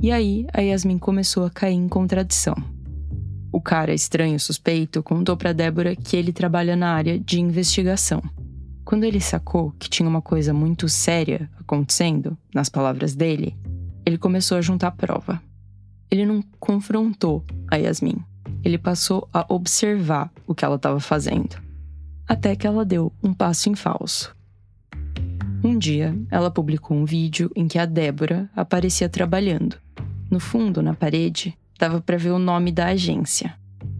[0.00, 2.54] E aí, a Yasmin começou a cair em contradição.
[3.52, 8.22] O cara estranho suspeito contou para Débora que ele trabalha na área de investigação.
[8.82, 13.54] Quando ele sacou que tinha uma coisa muito séria acontecendo, nas palavras dele,
[14.06, 15.38] ele começou a juntar prova.
[16.10, 18.24] Ele não confrontou a Yasmin.
[18.64, 21.60] Ele passou a observar o que ela estava fazendo.
[22.26, 24.37] Até que ela deu um passo em falso.
[25.62, 29.76] Um dia, ela publicou um vídeo em que a Débora aparecia trabalhando.
[30.30, 33.54] No fundo, na parede, dava para ver o nome da agência.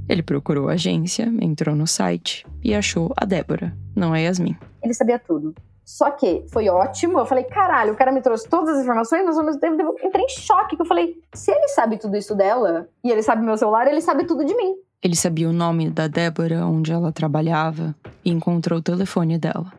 [0.08, 4.56] Ele procurou a agência, entrou no site e achou a Débora, não a Yasmin.
[4.82, 5.52] Ele sabia tudo.
[5.84, 7.18] Só que foi ótimo.
[7.18, 9.96] Eu falei, caralho, o cara me trouxe todas as informações, mas ao mesmo tempo eu
[10.04, 10.76] entrei em choque.
[10.76, 14.00] Que eu falei, se ele sabe tudo isso dela e ele sabe meu celular, ele
[14.00, 14.76] sabe tudo de mim.
[15.02, 17.94] Ele sabia o nome da Débora, onde ela trabalhava,
[18.24, 19.72] e encontrou o telefone dela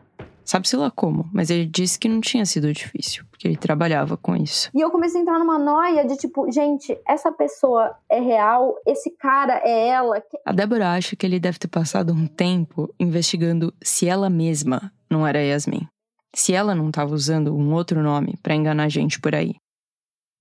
[0.50, 4.34] Sabe-se lá como, mas ele disse que não tinha sido difícil, porque ele trabalhava com
[4.34, 4.68] isso.
[4.74, 9.12] E eu comecei a entrar numa noia de tipo, gente, essa pessoa é real, esse
[9.12, 10.20] cara é ela.
[10.44, 15.24] A Débora acha que ele deve ter passado um tempo investigando se ela mesma não
[15.24, 15.86] era Yasmin.
[16.34, 19.54] Se ela não estava usando um outro nome para enganar gente por aí.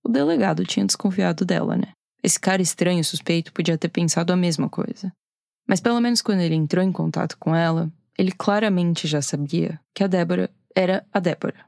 [0.03, 1.89] O delegado tinha desconfiado dela, né?
[2.23, 5.13] Esse cara estranho, suspeito, podia ter pensado a mesma coisa.
[5.67, 10.03] Mas pelo menos quando ele entrou em contato com ela, ele claramente já sabia que
[10.03, 11.65] a Débora era a Débora.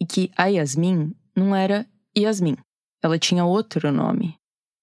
[0.00, 1.86] E que a Yasmin não era
[2.18, 2.56] Yasmin.
[3.00, 4.36] Ela tinha outro nome.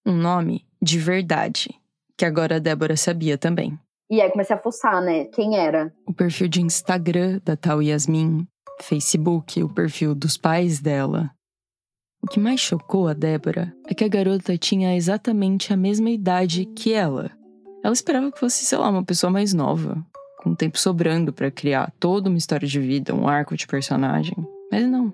[0.05, 1.75] Um nome de verdade.
[2.17, 3.77] Que agora a Débora sabia também.
[4.09, 5.25] E aí comecei a fuçar, né?
[5.25, 5.93] Quem era?
[6.07, 8.47] O perfil de Instagram da tal Yasmin,
[8.81, 11.29] Facebook, o perfil dos pais dela.
[12.23, 16.65] O que mais chocou a Débora é que a garota tinha exatamente a mesma idade
[16.65, 17.29] que ela.
[17.83, 20.01] Ela esperava que fosse, sei lá, uma pessoa mais nova,
[20.41, 24.35] com tempo sobrando para criar toda uma história de vida, um arco de personagem.
[24.71, 25.13] Mas não.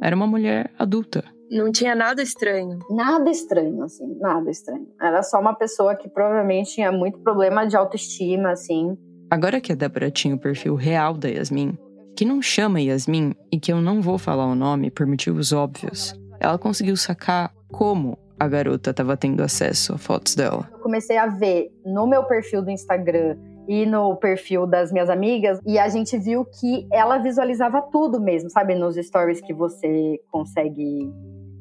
[0.00, 1.22] Era uma mulher adulta.
[1.50, 2.78] Não tinha nada estranho.
[2.90, 4.88] Nada estranho, assim, nada estranho.
[5.00, 8.96] Era só uma pessoa que provavelmente tinha muito problema de autoestima, assim.
[9.30, 11.76] Agora que a Débora tinha o perfil real da Yasmin,
[12.16, 16.14] que não chama Yasmin e que eu não vou falar o nome por motivos óbvios,
[16.40, 20.68] ela conseguiu sacar como a garota estava tendo acesso a fotos dela.
[20.72, 23.36] Eu comecei a ver no meu perfil do Instagram
[23.68, 28.50] e no perfil das minhas amigas, e a gente viu que ela visualizava tudo mesmo,
[28.50, 28.74] sabe?
[28.74, 31.10] Nos stories que você consegue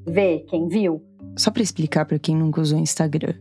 [0.08, 1.02] ver quem viu.
[1.38, 3.34] Só para explicar para quem nunca usou Instagram,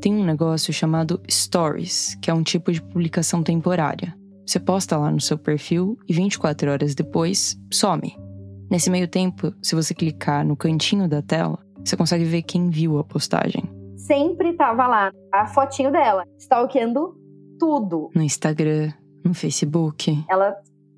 [0.00, 4.14] tem um negócio chamado Stories, que é um tipo de publicação temporária.
[4.46, 8.14] Você posta lá no seu perfil e 24 horas depois some.
[8.70, 12.98] Nesse meio tempo, se você clicar no cantinho da tela, você consegue ver quem viu
[12.98, 13.64] a postagem.
[13.96, 17.16] Sempre tava lá a fotinho dela, stalkeando
[17.58, 18.10] tudo.
[18.14, 18.92] No Instagram,
[19.24, 20.24] no Facebook.
[20.30, 20.54] Ela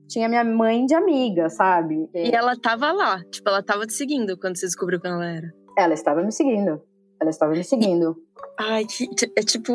[0.08, 2.08] tinha minha mãe de amiga, sabe?
[2.14, 5.52] E ela tava lá, tipo, ela tava te seguindo quando você descobriu quem ela era.
[5.76, 6.80] Ela estava me seguindo.
[7.20, 8.16] Ela estava me seguindo.
[8.58, 9.72] Ai, que, é tipo,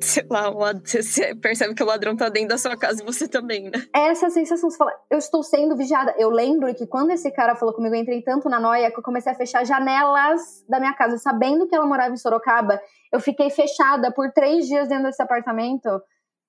[0.00, 3.64] sei lá, você percebe que o ladrão tá dentro da sua casa e você também,
[3.64, 3.84] né?
[3.94, 6.14] Essa sensação, você fala, eu estou sendo vigiada.
[6.18, 9.02] Eu lembro que quando esse cara falou comigo, eu entrei tanto na noia que eu
[9.02, 11.18] comecei a fechar janelas da minha casa.
[11.18, 12.80] Sabendo que ela morava em Sorocaba,
[13.12, 15.88] eu fiquei fechada por três dias dentro desse apartamento.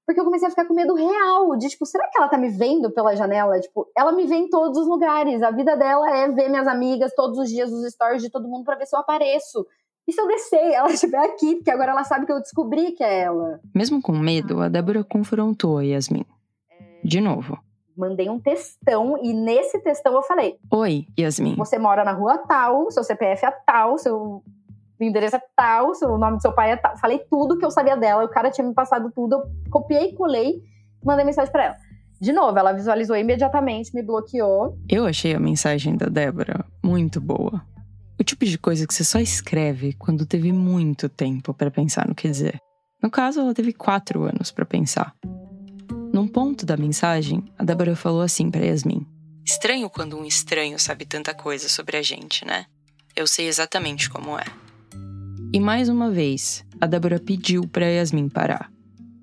[0.06, 2.48] Porque eu comecei a ficar com medo real, de tipo, será que ela tá me
[2.48, 3.60] vendo pela janela?
[3.60, 5.44] Tipo, ela me vê em todos os lugares.
[5.44, 8.64] A vida dela é ver minhas amigas todos os dias, os stories de todo mundo
[8.64, 9.66] para ver se eu apareço.
[10.08, 13.04] E se eu descer, ela estiver aqui, porque agora ela sabe que eu descobri que
[13.04, 13.60] é ela.
[13.76, 16.26] Mesmo com medo, a Débora confrontou a Yasmin.
[17.04, 17.60] De novo.
[17.98, 21.56] Mandei um textão e nesse textão eu falei: Oi, Yasmin.
[21.56, 24.44] Você mora na rua tal, seu CPF é tal, seu
[25.04, 26.98] endereço é tal, seu nome do seu pai é tal.
[26.98, 30.62] Falei tudo que eu sabia dela, o cara tinha me passado tudo, eu copiei, colei,
[31.04, 31.76] mandei mensagem para ela.
[32.20, 34.78] De novo, ela visualizou imediatamente, me bloqueou.
[34.90, 37.64] Eu achei a mensagem da Débora muito boa.
[38.20, 42.16] O tipo de coisa que você só escreve quando teve muito tempo para pensar no
[42.16, 42.60] que dizer.
[43.02, 45.14] No caso, ela teve quatro anos para pensar.
[46.12, 49.06] Num ponto da mensagem, a Débora falou assim para Yasmin:
[49.46, 52.66] Estranho quando um estranho sabe tanta coisa sobre a gente, né?
[53.16, 54.46] Eu sei exatamente como é.
[55.54, 58.70] E mais uma vez, a Débora pediu para Yasmin parar.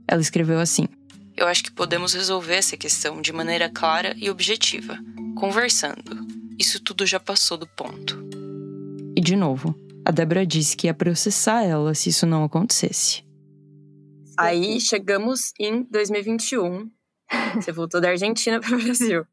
[0.08, 0.88] Ela escreveu assim:
[1.36, 4.98] Eu acho que podemos resolver essa questão de maneira clara e objetiva,
[5.36, 6.26] conversando.
[6.58, 8.18] Isso tudo já passou do ponto.
[9.14, 13.22] E de novo, a Débora disse que ia processar ela se isso não acontecesse.
[14.38, 16.90] Aí chegamos em 2021.
[17.56, 19.26] Você voltou da Argentina para o Brasil.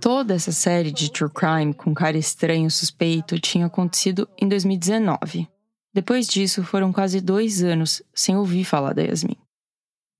[0.00, 5.48] Toda essa série de true crime com cara estranho suspeito tinha acontecido em 2019.
[5.92, 9.36] Depois disso, foram quase dois anos sem ouvir falar da Yasmin.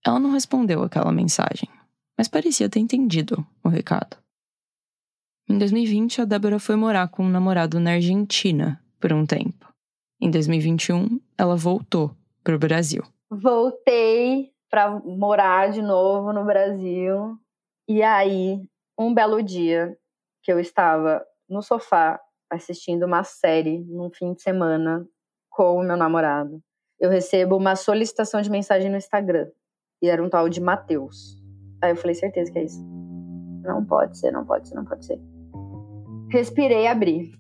[0.05, 1.69] Ela não respondeu aquela mensagem,
[2.17, 4.17] mas parecia ter entendido o recado.
[5.49, 9.73] Em 2020, a Débora foi morar com um namorado na Argentina por um tempo.
[10.21, 13.03] Em 2021, ela voltou para o Brasil.
[13.31, 17.39] Voltei para morar de novo no Brasil.
[17.89, 18.63] E aí,
[18.99, 19.97] um belo dia
[20.43, 25.07] que eu estava no sofá assistindo uma série num fim de semana
[25.59, 26.63] com o meu namorado,
[27.01, 29.49] eu recebo uma solicitação de mensagem no Instagram.
[30.01, 31.37] E era um tal de Matheus.
[31.83, 32.81] Aí eu falei, certeza que é isso.
[33.65, 35.21] Não pode ser, não pode ser, não pode ser.
[36.31, 37.33] Respirei, abri.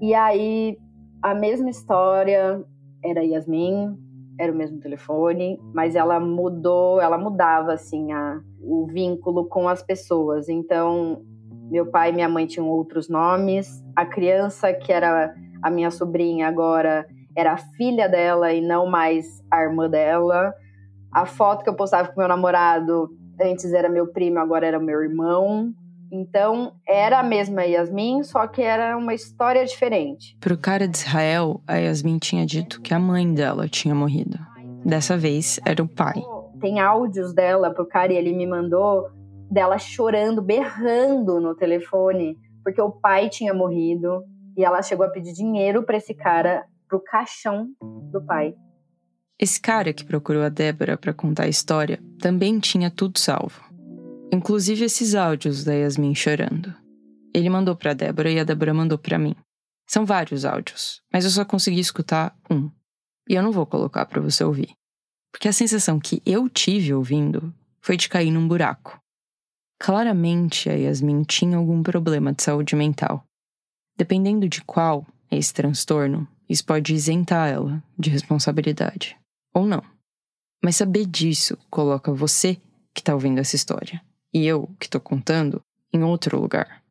[0.00, 0.76] E aí,
[1.22, 2.64] a mesma história,
[3.04, 3.96] era Yasmin,
[4.40, 9.84] era o mesmo telefone, mas ela mudou, ela mudava, assim, a, o vínculo com as
[9.84, 10.48] pessoas.
[10.48, 11.22] Então,
[11.70, 15.32] meu pai e minha mãe tinham outros nomes, a criança, que era
[15.62, 20.54] a minha sobrinha agora, era a filha dela e não mais a irmã dela.
[21.12, 25.02] A foto que eu postava com meu namorado antes era meu primo, agora era meu
[25.02, 25.72] irmão.
[26.10, 30.36] Então, era a mesma Yasmin, só que era uma história diferente.
[30.40, 34.38] Pro cara de Israel, a Yasmin tinha dito que a mãe dela tinha morrido.
[34.84, 36.22] Dessa vez, era o pai.
[36.60, 39.10] Tem áudios dela pro cara e ele me mandou
[39.50, 44.22] dela chorando, berrando no telefone, porque o pai tinha morrido
[44.56, 47.68] e ela chegou a pedir dinheiro para esse cara pro caixão
[48.12, 48.54] do pai.
[49.38, 53.62] Esse cara que procurou a Débora para contar a história também tinha tudo salvo.
[54.32, 56.74] Inclusive esses áudios da Yasmin chorando.
[57.34, 59.36] Ele mandou para Débora e a Débora mandou para mim.
[59.86, 62.70] São vários áudios, mas eu só consegui escutar um.
[63.28, 64.70] E eu não vou colocar para você ouvir.
[65.30, 68.98] Porque a sensação que eu tive ouvindo foi de cair num buraco.
[69.78, 73.22] Claramente a Yasmin tinha algum problema de saúde mental.
[73.96, 79.16] Dependendo de qual é esse transtorno, isso pode isentar ela de responsabilidade.
[79.54, 79.82] Ou não.
[80.64, 82.56] Mas saber disso coloca você
[82.94, 84.00] que está ouvindo essa história
[84.32, 86.82] e eu, que tô contando, em outro lugar.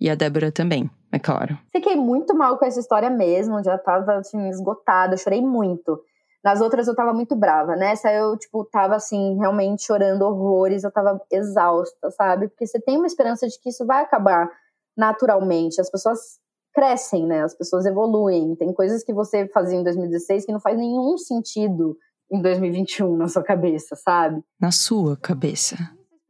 [0.00, 1.58] E a Débora também, é claro.
[1.70, 6.00] Fiquei muito mal com essa história mesmo, já tava assim, esgotada, chorei muito.
[6.44, 7.76] Nas outras eu tava muito brava.
[7.76, 12.48] Nessa eu, tipo, tava assim, realmente chorando horrores, eu tava exausta, sabe?
[12.48, 14.50] Porque você tem uma esperança de que isso vai acabar
[14.96, 15.80] naturalmente.
[15.80, 16.40] As pessoas
[16.72, 17.42] crescem, né?
[17.42, 18.54] As pessoas evoluem.
[18.56, 21.96] Tem coisas que você fazia em 2016 que não faz nenhum sentido
[22.30, 24.42] em 2021 na sua cabeça, sabe?
[24.60, 25.76] Na sua cabeça.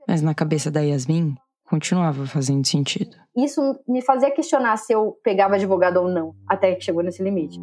[0.07, 3.16] Mas na cabeça da Yasmin, continuava fazendo sentido.
[3.37, 7.59] Isso me fazia questionar se eu pegava advogado ou não, até que chegou nesse limite.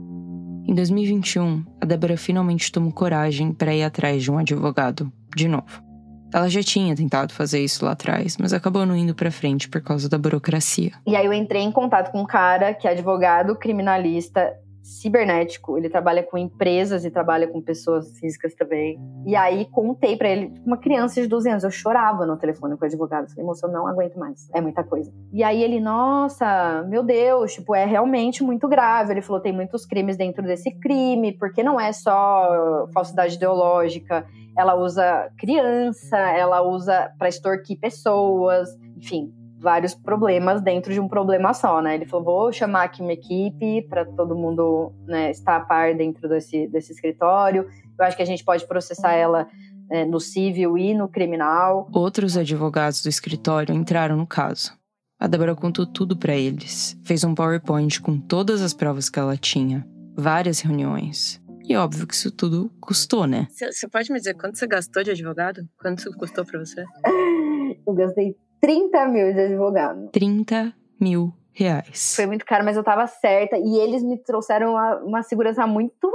[0.68, 5.88] Em 2021, a Débora finalmente tomou coragem para ir atrás de um advogado, de novo.
[6.32, 9.82] Ela já tinha tentado fazer isso lá atrás, mas acabou não indo para frente por
[9.82, 10.92] causa da burocracia.
[11.06, 15.89] E aí eu entrei em contato com um cara que é advogado criminalista cibernético, ele
[15.89, 19.00] trabalha com empresas e trabalha com pessoas físicas também.
[19.26, 22.84] E aí contei para ele, uma criança de 12 anos, eu chorava no telefone com
[22.84, 25.12] o advogado, falei, moço, eu não aguento mais, é muita coisa.
[25.32, 29.13] E aí ele, nossa, meu Deus, tipo, é realmente muito grave.
[29.13, 34.26] Ele falou, tem muitos crimes dentro desse crime, porque não é só falsidade ideológica,
[34.58, 41.54] ela usa criança, ela usa para extorquir pessoas, enfim, vários problemas dentro de um problema
[41.54, 41.95] só, né?
[41.95, 46.28] Ele falou: vou chamar aqui uma equipe para todo mundo né, estar a par dentro
[46.28, 47.67] desse, desse escritório.
[47.98, 49.48] Eu acho que a gente pode processar ela
[49.91, 51.89] é, no civil e no criminal.
[51.93, 54.78] Outros advogados do escritório entraram no caso.
[55.19, 59.36] A Débora contou tudo para eles, fez um PowerPoint com todas as provas que ela
[59.36, 61.41] tinha, várias reuniões.
[61.67, 63.48] E óbvio que isso tudo custou, né?
[63.52, 65.62] Você pode me dizer quanto você gastou de advogado?
[65.78, 66.86] Quanto isso custou para você?
[67.86, 70.10] Eu gastei 30 mil de advogado.
[70.12, 72.15] 30 mil reais.
[72.15, 73.58] Foi muito caro, mas eu tava certa.
[73.58, 76.10] E eles me trouxeram uma, uma segurança muito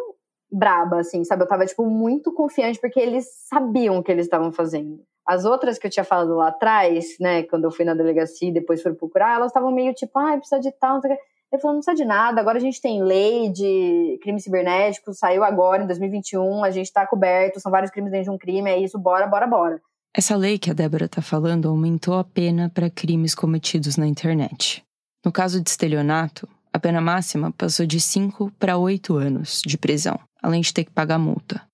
[0.50, 1.42] braba, assim, sabe?
[1.42, 5.00] Eu tava, tipo, muito confiante porque eles sabiam o que eles estavam fazendo.
[5.26, 8.52] As outras que eu tinha falado lá atrás, né, quando eu fui na delegacia e
[8.52, 11.22] depois fui procurar, elas estavam meio tipo, ah, precisa de tal, não sei o que.
[11.52, 15.44] Ele falou, não precisa de nada, agora a gente tem lei de crime cibernético, saiu
[15.44, 18.78] agora em 2021, a gente tá coberto, são vários crimes dentro de um crime, é
[18.78, 19.80] isso, bora, bora, bora.
[20.16, 24.84] Essa lei que a Débora está falando aumentou a pena para crimes cometidos na internet.
[25.24, 30.16] No caso de estelionato, a pena máxima passou de 5 para 8 anos de prisão,
[30.40, 31.66] além de ter que pagar multa.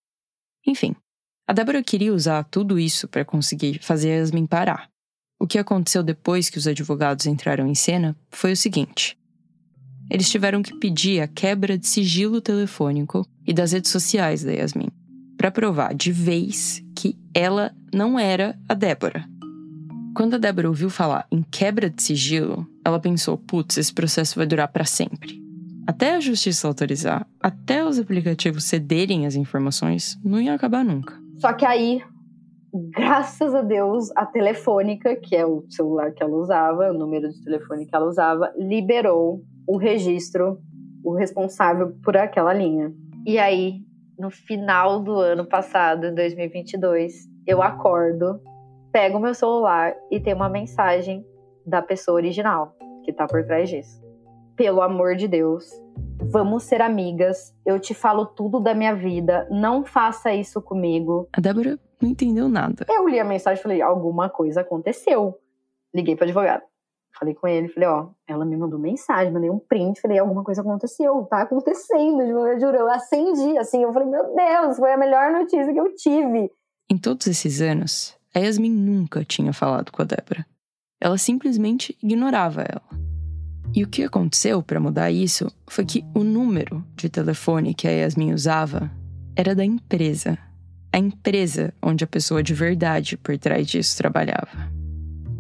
[0.66, 0.96] Enfim,
[1.46, 4.88] a Débora queria usar tudo isso para conseguir fazer Yasmin parar.
[5.38, 9.18] O que aconteceu depois que os advogados entraram em cena foi o seguinte:
[10.08, 14.88] eles tiveram que pedir a quebra de sigilo telefônico e das redes sociais da Yasmin,
[15.40, 19.24] para provar de vez que ela não era a Débora.
[20.14, 24.46] Quando a Débora ouviu falar em quebra de sigilo, ela pensou: putz, esse processo vai
[24.46, 25.40] durar para sempre.
[25.86, 31.14] Até a justiça autorizar, até os aplicativos cederem as informações, não ia acabar nunca.
[31.38, 32.02] Só que aí,
[32.74, 37.42] graças a Deus, a telefônica, que é o celular que ela usava, o número de
[37.42, 40.60] telefone que ela usava, liberou o registro,
[41.02, 42.92] o responsável por aquela linha.
[43.26, 43.80] E aí,
[44.20, 48.38] no final do ano passado, em 2022, eu acordo,
[48.92, 51.24] pego meu celular e tem uma mensagem
[51.64, 53.98] da pessoa original que tá por trás disso.
[54.54, 55.64] Pelo amor de Deus,
[56.30, 57.56] vamos ser amigas.
[57.64, 59.48] Eu te falo tudo da minha vida.
[59.50, 61.26] Não faça isso comigo.
[61.32, 62.84] A Débora não entendeu nada.
[62.90, 65.38] Eu li a mensagem e falei: alguma coisa aconteceu.
[65.94, 66.62] Liguei para advogado.
[67.18, 70.60] Falei com ele, falei, ó, ela me mandou mensagem, mandei um print, falei, alguma coisa
[70.62, 75.32] aconteceu, tá acontecendo, eu juro, eu acendi, assim, eu falei, meu Deus, foi a melhor
[75.32, 76.50] notícia que eu tive.
[76.90, 80.46] Em todos esses anos, a Yasmin nunca tinha falado com a Débora.
[81.00, 82.82] Ela simplesmente ignorava ela.
[83.74, 87.90] E o que aconteceu para mudar isso foi que o número de telefone que a
[87.90, 88.90] Yasmin usava
[89.36, 90.36] era da empresa.
[90.92, 94.79] A empresa onde a pessoa de verdade por trás disso trabalhava.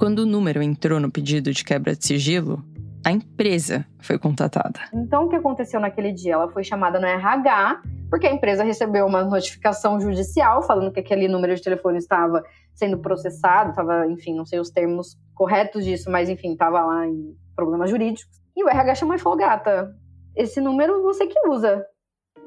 [0.00, 2.64] Quando o número entrou no pedido de quebra de sigilo,
[3.04, 4.80] a empresa foi contatada.
[4.94, 6.32] Então, o que aconteceu naquele dia?
[6.32, 11.28] Ela foi chamada no RH, porque a empresa recebeu uma notificação judicial falando que aquele
[11.28, 12.42] número de telefone estava
[12.72, 17.36] sendo processado, estava, enfim, não sei os termos corretos disso, mas enfim, estava lá em
[17.54, 18.40] problemas jurídicos.
[18.56, 19.94] E o RH chamou e falou: gata,
[20.34, 21.84] esse número você que usa.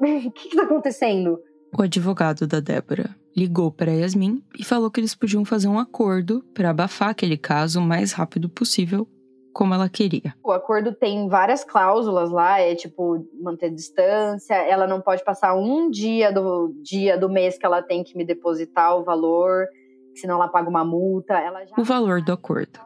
[0.00, 1.38] O que está acontecendo?
[1.72, 6.44] O advogado da Débora ligou para Yasmin e falou que eles podiam fazer um acordo
[6.54, 9.08] para abafar aquele caso o mais rápido possível,
[9.52, 10.34] como ela queria.
[10.42, 15.90] O acordo tem várias cláusulas lá, é tipo manter distância, ela não pode passar um
[15.90, 19.66] dia do dia do mês que ela tem que me depositar o valor,
[20.14, 21.34] senão ela paga uma multa.
[21.78, 22.80] o valor do acordo.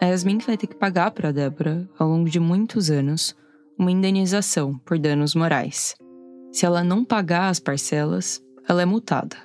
[0.00, 3.36] A Yasmin vai ter que pagar para a Débora, ao longo de muitos anos,
[3.78, 5.94] uma indenização por danos morais.
[6.50, 9.36] Se ela não pagar as parcelas, ela é multada.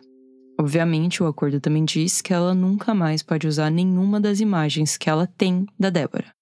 [0.60, 5.08] Obviamente, o acordo também diz que ela nunca mais pode usar nenhuma das imagens que
[5.08, 6.34] ela tem da Débora.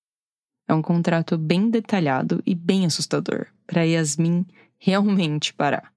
[0.68, 4.46] É um contrato bem detalhado e bem assustador para Yasmin
[4.80, 5.92] realmente parar.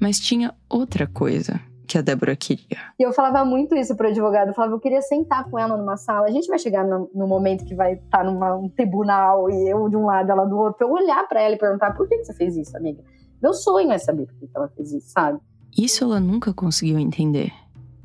[0.00, 2.78] Mas tinha outra coisa que a Débora queria.
[2.98, 4.48] E eu falava muito isso pro advogado.
[4.48, 6.26] Eu falava, eu queria sentar com ela numa sala.
[6.26, 9.88] A gente vai chegar no, no momento que vai estar tá num tribunal e eu
[9.88, 10.86] de um lado, ela do outro.
[10.86, 13.04] Eu olhar para ela e perguntar, por que, que você fez isso, amiga?
[13.40, 15.38] Meu sonho é saber por que ela fez isso, sabe?
[15.76, 17.52] Isso ela nunca conseguiu entender.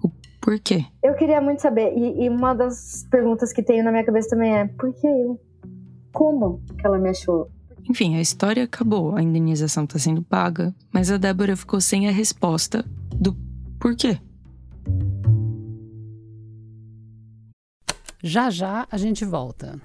[0.01, 0.09] O
[0.41, 0.85] porquê.
[1.03, 1.93] Eu queria muito saber.
[1.97, 5.39] E, e uma das perguntas que tenho na minha cabeça também é: por que eu?
[6.13, 7.51] Como que ela me achou?
[7.89, 12.11] Enfim, a história acabou, a indenização está sendo paga, mas a Débora ficou sem a
[12.11, 12.83] resposta
[13.15, 13.33] do
[13.79, 14.19] porquê.
[18.21, 19.79] Já já a gente volta.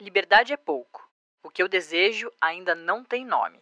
[0.00, 1.08] Liberdade é pouco.
[1.42, 3.58] O que eu desejo ainda não tem nome.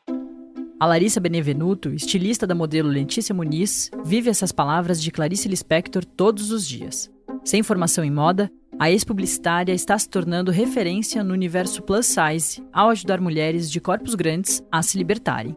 [0.79, 6.51] A Larissa Benevenuto, estilista da modelo Letícia Muniz, vive essas palavras de Clarice Lispector todos
[6.51, 7.11] os dias.
[7.45, 12.89] Sem formação em moda, a ex-publicitária está se tornando referência no universo plus size ao
[12.89, 15.57] ajudar mulheres de corpos grandes a se libertarem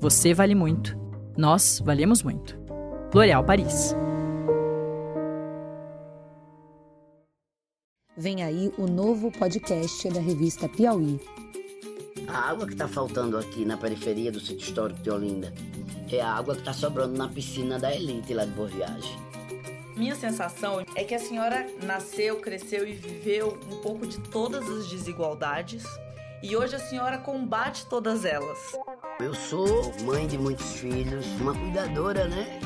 [0.00, 0.96] você vale muito.
[1.36, 2.58] Nós valemos muito.
[3.14, 3.94] L'Oréal Paris.
[8.16, 11.20] Vem aí o novo podcast da revista Piauí.
[12.28, 15.52] A água que está faltando aqui na periferia do sítio histórico de Olinda
[16.10, 19.16] é a água que está sobrando na piscina da Elite lá de Boa Viagem.
[19.96, 24.88] Minha sensação é que a senhora nasceu, cresceu e viveu um pouco de todas as
[24.88, 25.84] desigualdades
[26.44, 28.58] e hoje a senhora combate todas elas.
[29.18, 32.60] Eu sou mãe de muitos filhos, uma cuidadora, né?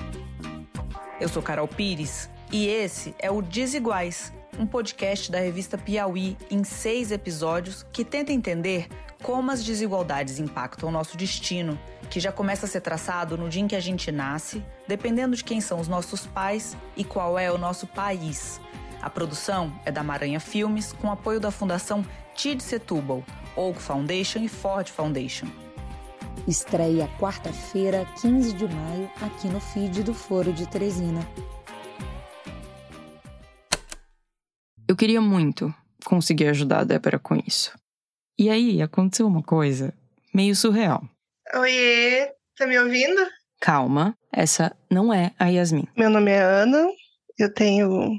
[1.20, 6.64] Eu sou Carol Pires e esse é o Desiguais, um podcast da revista Piauí em
[6.64, 8.88] seis episódios que tenta entender
[9.22, 11.78] como as desigualdades impactam o nosso destino,
[12.10, 15.44] que já começa a ser traçado no dia em que a gente nasce, dependendo de
[15.44, 18.60] quem são os nossos pais e qual é o nosso país.
[19.00, 23.24] A produção é da Maranha Filmes, com apoio da Fundação Tid Setúbal,
[23.56, 25.46] Oak Foundation e Ford Foundation.
[26.46, 31.20] Estreia quarta-feira, 15 de maio, aqui no feed do Foro de Teresina.
[34.88, 35.72] Eu queria muito
[36.04, 37.78] conseguir ajudar a Débora com isso.
[38.38, 39.94] E aí aconteceu uma coisa
[40.34, 41.04] meio surreal.
[41.54, 43.26] Oiê, tá me ouvindo?
[43.60, 45.86] Calma, essa não é a Yasmin.
[45.96, 46.86] Meu nome é Ana,
[47.38, 48.16] eu tenho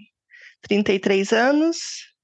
[0.62, 1.78] 33 anos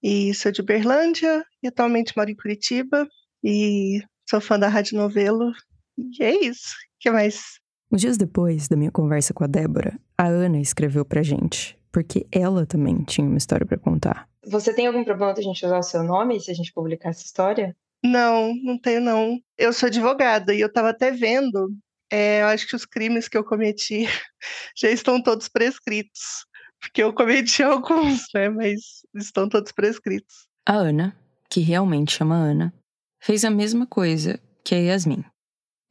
[0.04, 3.08] e sou de Berlândia e atualmente moro em Curitiba
[3.44, 5.52] e sou fã da Rádio Novelo.
[5.98, 6.74] E é isso.
[6.74, 7.60] O que mais?
[7.92, 12.26] Uns dias depois da minha conversa com a Débora, a Ana escreveu pra gente, porque
[12.32, 14.28] ela também tinha uma história para contar.
[14.46, 17.10] Você tem algum problema de a gente usar o seu nome se a gente publicar
[17.10, 17.76] essa história?
[18.04, 19.40] Não, não tenho não.
[19.58, 21.72] Eu sou advogada e eu tava até vendo.
[22.12, 24.06] É, eu acho que os crimes que eu cometi
[24.78, 26.46] já estão todos prescritos.
[26.86, 28.50] Porque eu cometi alguns, né?
[28.50, 30.48] Mas estão todos prescritos.
[30.66, 31.16] A Ana,
[31.50, 32.74] que realmente chama Ana,
[33.20, 35.24] fez a mesma coisa que a Yasmin.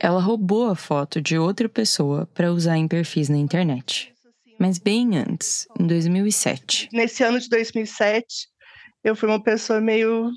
[0.00, 4.12] Ela roubou a foto de outra pessoa para usar em perfis na internet.
[4.58, 6.88] Mas bem antes, em 2007.
[6.92, 8.48] Nesse ano de 2007,
[9.02, 10.30] eu fui uma pessoa meio,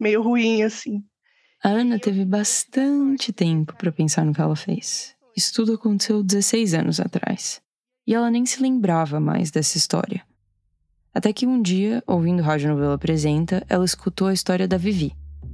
[0.00, 1.02] meio ruim, assim.
[1.62, 5.16] A Ana teve bastante tempo para pensar no que ela fez.
[5.36, 7.60] Isso tudo aconteceu 16 anos atrás.
[8.08, 10.22] E ela nem se lembrava mais dessa história.
[11.14, 15.12] Até que um dia, ouvindo Rádio Novela Apresenta, ela escutou a história da Vivi.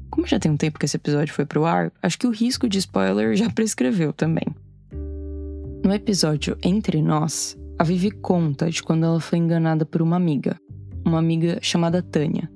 [0.09, 2.69] Como já tem um tempo que esse episódio foi pro ar, acho que o risco
[2.69, 4.47] de spoiler já prescreveu também.
[5.85, 10.57] No episódio Entre Nós, a Vivi conta de quando ela foi enganada por uma amiga,
[11.05, 12.49] uma amiga chamada Tânia.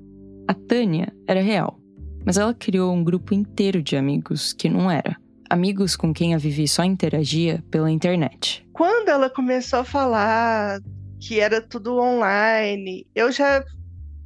[0.47, 1.77] A Tânia era real,
[2.25, 5.17] mas ela criou um grupo inteiro de amigos que não era.
[5.49, 8.65] Amigos com quem a Vivi só interagia pela internet.
[8.73, 10.79] Quando ela começou a falar
[11.19, 13.63] que era tudo online, eu já.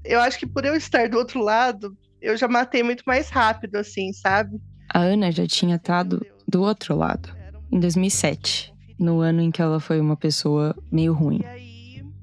[0.03, 3.77] Eu acho que por eu estar do outro lado, eu já matei muito mais rápido,
[3.77, 4.61] assim, sabe?
[4.93, 7.33] A Ana já tinha estado do outro lado,
[7.71, 11.41] em 2007 no ano em que ela foi uma pessoa meio ruim.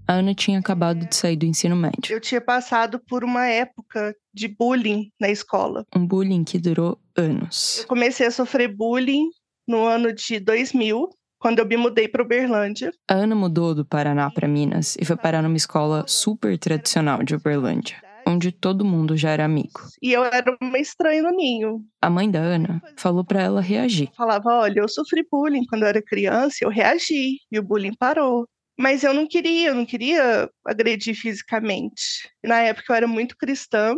[0.06, 2.12] A Ana tinha acabado de sair do ensino médio.
[2.12, 5.84] Eu tinha passado por uma época de bullying na escola.
[5.94, 7.80] Um bullying que durou anos.
[7.80, 9.28] Eu comecei a sofrer bullying
[9.66, 11.08] no ano de 2000,
[11.38, 12.92] quando eu me mudei para Uberlândia.
[13.08, 17.34] A Ana mudou do Paraná para Minas e foi parar numa escola super tradicional de
[17.34, 17.96] Uberlândia
[18.26, 19.80] onde todo mundo já era amigo.
[20.00, 21.84] E eu era uma estranha no ninho.
[22.00, 24.10] A mãe da Ana falou para ela reagir.
[24.16, 28.46] Falava: olha, eu sofri bullying quando eu era criança, eu reagi e o bullying parou.
[28.78, 32.30] Mas eu não queria, eu não queria agredir fisicamente.
[32.42, 33.94] Na época eu era muito cristã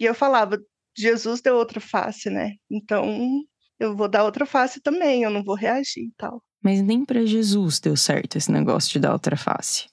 [0.00, 0.58] e eu falava:
[0.96, 2.54] Jesus deu outra face, né?
[2.70, 3.42] Então
[3.78, 6.42] eu vou dar outra face também, eu não vou reagir e tal.
[6.62, 9.86] Mas nem para Jesus deu certo esse negócio de dar outra face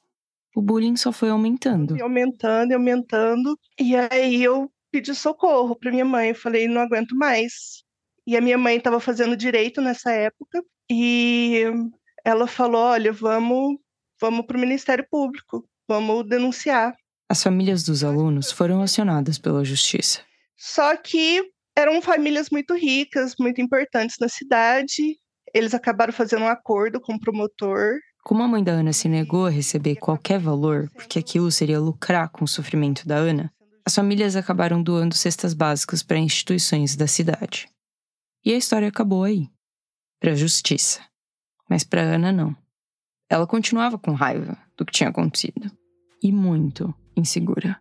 [0.56, 1.98] o bullying só foi aumentando.
[1.98, 3.60] E aumentando e aumentando.
[3.80, 6.30] E aí eu pedi socorro para minha mãe.
[6.30, 7.84] Eu falei, não aguento mais.
[8.26, 10.64] E a minha mãe estava fazendo direito nessa época.
[10.90, 11.64] E
[12.24, 13.78] ela falou: olha, vamos,
[14.22, 16.96] vamos para o Ministério Público, vamos denunciar.
[17.28, 20.22] As famílias dos alunos foram acionadas pela justiça.
[20.64, 21.44] Só que
[21.76, 25.18] eram famílias muito ricas, muito importantes na cidade.
[25.54, 29.46] Eles acabaram fazendo um acordo com o promotor como a mãe da Ana se negou
[29.46, 33.52] a receber qualquer valor, porque aquilo seria lucrar com o sofrimento da Ana,
[33.86, 37.68] as famílias acabaram doando cestas básicas para instituições da cidade.
[38.46, 39.50] E a história acabou aí
[40.22, 41.02] para a justiça.
[41.70, 42.56] Mas para Ana, não.
[43.30, 45.70] Ela continuava com raiva do que tinha acontecido
[46.22, 47.78] e muito insegura.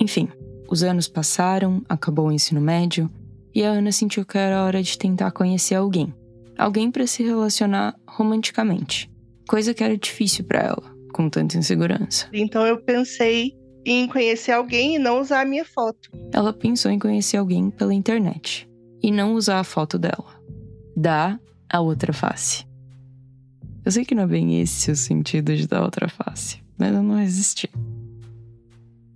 [0.00, 0.28] Enfim,
[0.70, 3.10] os anos passaram, acabou o ensino médio
[3.54, 6.14] e a Ana sentiu que era hora de tentar conhecer alguém
[6.60, 9.10] alguém para se relacionar romanticamente,
[9.48, 12.28] coisa que era difícil para ela, com tanta insegurança.
[12.32, 13.54] Então eu pensei
[13.84, 16.10] em conhecer alguém e não usar a minha foto.
[16.32, 18.68] Ela pensou em conhecer alguém pela internet
[19.02, 20.38] e não usar a foto dela.
[20.94, 22.66] Dar a outra face.
[23.82, 27.02] Eu sei que não é bem esse o sentido de dar outra face, mas eu
[27.02, 27.70] não resisti.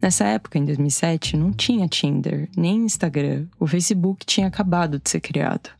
[0.04, 3.46] Nessa época, em 2007, não tinha Tinder, nem Instagram.
[3.58, 5.70] O Facebook tinha acabado de ser criado.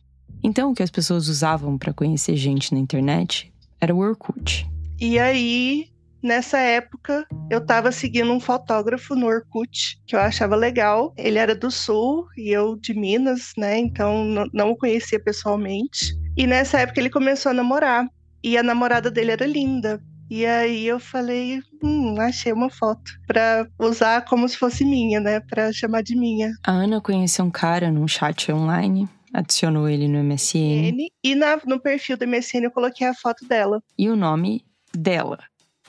[0.43, 4.67] Então, o que as pessoas usavam para conhecer gente na internet era o Orkut.
[4.99, 5.89] E aí,
[6.23, 11.13] nessa época, eu estava seguindo um fotógrafo no Orkut que eu achava legal.
[11.15, 13.77] Ele era do Sul e eu de Minas, né?
[13.77, 16.17] Então não o conhecia pessoalmente.
[16.35, 18.09] E nessa época ele começou a namorar.
[18.43, 20.01] E a namorada dele era linda.
[20.29, 25.39] E aí eu falei, hum, achei uma foto para usar como se fosse minha, né,
[25.39, 26.51] para chamar de minha.
[26.65, 30.95] A Ana conheceu um cara num chat online adicionou ele no MSN.
[31.23, 33.81] E na, no perfil do MSN eu coloquei a foto dela.
[33.97, 35.39] E o nome dela,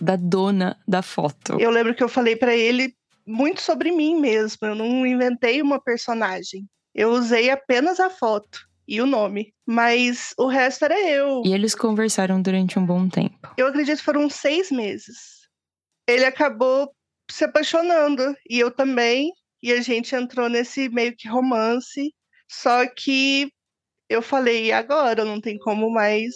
[0.00, 1.58] da dona da foto.
[1.60, 2.92] Eu lembro que eu falei para ele
[3.26, 4.66] muito sobre mim mesmo.
[4.66, 6.66] Eu não inventei uma personagem.
[6.94, 8.66] Eu usei apenas a foto.
[8.86, 9.52] E o nome.
[9.66, 11.42] Mas o resto era eu.
[11.44, 13.52] E eles conversaram durante um bom tempo.
[13.56, 15.46] Eu acredito que foram seis meses.
[16.08, 16.90] Ele acabou
[17.30, 19.32] se apaixonando e eu também.
[19.62, 22.14] E a gente entrou nesse meio que romance.
[22.48, 23.50] Só que
[24.08, 25.24] eu falei, e agora?
[25.24, 26.32] Não tem como mais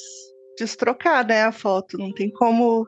[0.58, 1.96] destrocar, né, a foto.
[1.96, 2.84] Não tem como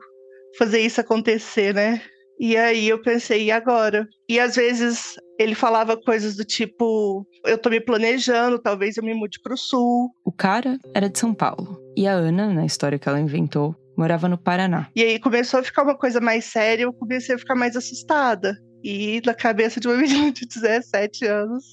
[0.57, 2.01] fazer isso acontecer, né?
[2.39, 4.07] E aí eu pensei, e agora?
[4.27, 9.13] E às vezes ele falava coisas do tipo: eu tô me planejando, talvez eu me
[9.13, 10.11] mude pro sul.
[10.23, 11.79] O cara era de São Paulo.
[11.95, 14.89] E a Ana, na história que ela inventou, morava no Paraná.
[14.95, 18.57] E aí começou a ficar uma coisa mais séria, eu comecei a ficar mais assustada.
[18.83, 21.63] E na cabeça de uma menina de 17 anos,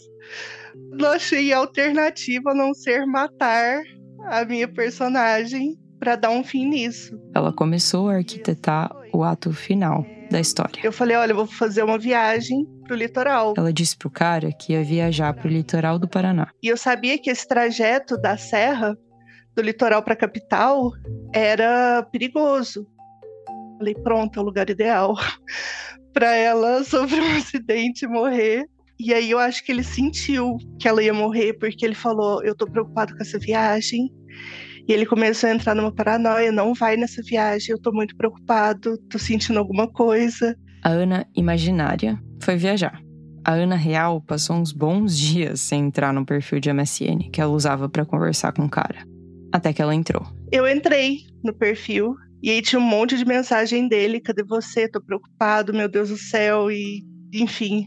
[0.92, 3.82] não achei alternativa a não ser matar
[4.28, 7.18] a minha personagem para dar um fim nisso.
[7.34, 10.80] Ela começou a arquitetar o ato final da história.
[10.82, 13.54] Eu falei, olha, eu vou fazer uma viagem pro litoral.
[13.56, 16.48] Ela disse pro cara que ia viajar pro litoral do Paraná.
[16.62, 18.96] E eu sabia que esse trajeto da serra,
[19.54, 20.92] do litoral pra capital,
[21.34, 22.86] era perigoso.
[23.78, 25.14] Falei, pronto, é o lugar ideal
[26.12, 28.66] para ela sofrer um acidente e morrer.
[29.02, 32.54] E aí eu acho que ele sentiu que ela ia morrer, porque ele falou: Eu
[32.54, 34.12] tô preocupado com essa viagem.
[34.90, 38.98] E ele começou a entrar numa paranoia: não vai nessa viagem, eu tô muito preocupado,
[39.08, 40.56] tô sentindo alguma coisa.
[40.82, 43.00] A Ana imaginária foi viajar.
[43.44, 47.52] A Ana real passou uns bons dias sem entrar no perfil de MSN que ela
[47.52, 49.04] usava para conversar com o cara.
[49.52, 50.26] Até que ela entrou.
[50.50, 54.88] Eu entrei no perfil e aí tinha um monte de mensagem dele: cadê você?
[54.88, 57.86] Tô preocupado, meu Deus do céu, e enfim.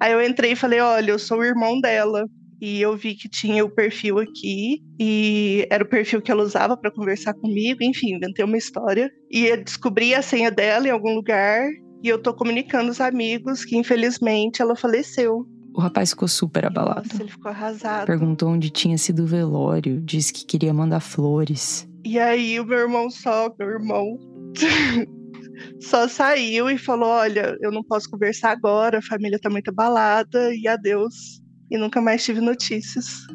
[0.00, 2.24] Aí eu entrei e falei: olha, eu sou o irmão dela
[2.60, 6.76] e eu vi que tinha o perfil aqui e era o perfil que ela usava
[6.76, 11.66] para conversar comigo, enfim, inventei uma história e descobri a senha dela em algum lugar
[12.02, 15.46] e eu tô comunicando os amigos que infelizmente ela faleceu.
[15.74, 17.08] O rapaz ficou super abalado.
[17.08, 18.06] Nossa, ele ficou arrasado.
[18.06, 21.88] Perguntou onde tinha sido o velório, disse que queria mandar flores.
[22.04, 24.18] E aí o meu irmão só, meu irmão
[25.80, 30.52] só saiu e falou: "Olha, eu não posso conversar agora, a família tá muito abalada
[30.54, 31.40] e adeus"
[31.70, 33.26] e nunca mais tive notícias.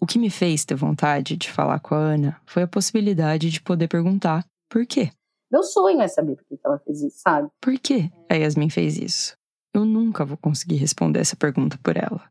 [0.00, 3.60] O que me fez ter vontade de falar com a Ana foi a possibilidade de
[3.60, 5.10] poder perguntar por quê.
[5.52, 7.48] Meu sonho é saber por que ela fez isso, sabe?
[7.60, 9.34] Por que a Yasmin fez isso?
[9.74, 12.30] Eu nunca vou conseguir responder essa pergunta por ela.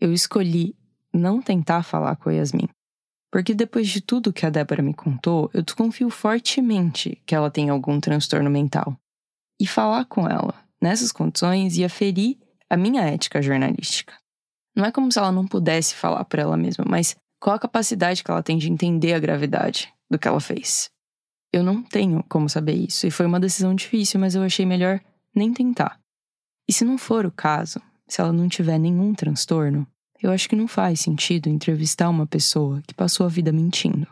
[0.00, 0.74] Eu escolhi
[1.12, 2.68] não tentar falar com a Yasmin,
[3.32, 7.70] porque depois de tudo que a Débora me contou, eu desconfio fortemente que ela tem
[7.70, 8.94] algum transtorno mental.
[9.58, 12.36] E falar com ela, nessas condições, ia ferir
[12.68, 14.12] a minha ética jornalística.
[14.76, 18.22] Não é como se ela não pudesse falar por ela mesma, mas qual a capacidade
[18.22, 20.90] que ela tem de entender a gravidade do que ela fez?
[21.50, 25.00] Eu não tenho como saber isso, e foi uma decisão difícil, mas eu achei melhor
[25.34, 25.98] nem tentar.
[26.68, 29.86] E se não for o caso, se ela não tiver nenhum transtorno,
[30.22, 34.06] eu acho que não faz sentido entrevistar uma pessoa que passou a vida mentindo.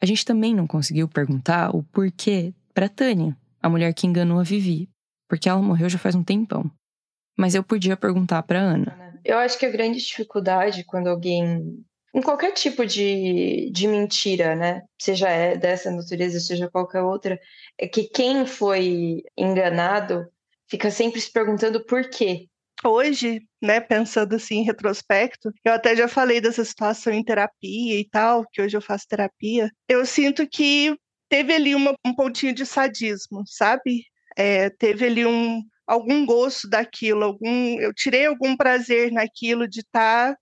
[0.00, 4.42] A gente também não conseguiu perguntar o porquê para Tânia, a mulher que enganou a
[4.42, 4.88] Vivi,
[5.28, 6.70] porque ela morreu já faz um tempão.
[7.38, 9.20] Mas eu podia perguntar para Ana.
[9.24, 11.82] Eu acho que a grande dificuldade quando alguém
[12.14, 14.82] em qualquer tipo de, de mentira, né?
[15.00, 17.40] Seja é dessa natureza, seja qualquer outra,
[17.78, 20.26] é que quem foi enganado
[20.68, 22.48] fica sempre se perguntando por quê
[22.88, 28.08] hoje, né, pensando assim em retrospecto, eu até já falei dessa situação em terapia e
[28.08, 30.96] tal, que hoje eu faço terapia, eu sinto que
[31.28, 34.04] teve ali uma, um pontinho de sadismo, sabe?
[34.36, 40.32] É, teve ali um algum gosto daquilo, algum, eu tirei algum prazer naquilo de estar
[40.32, 40.38] tá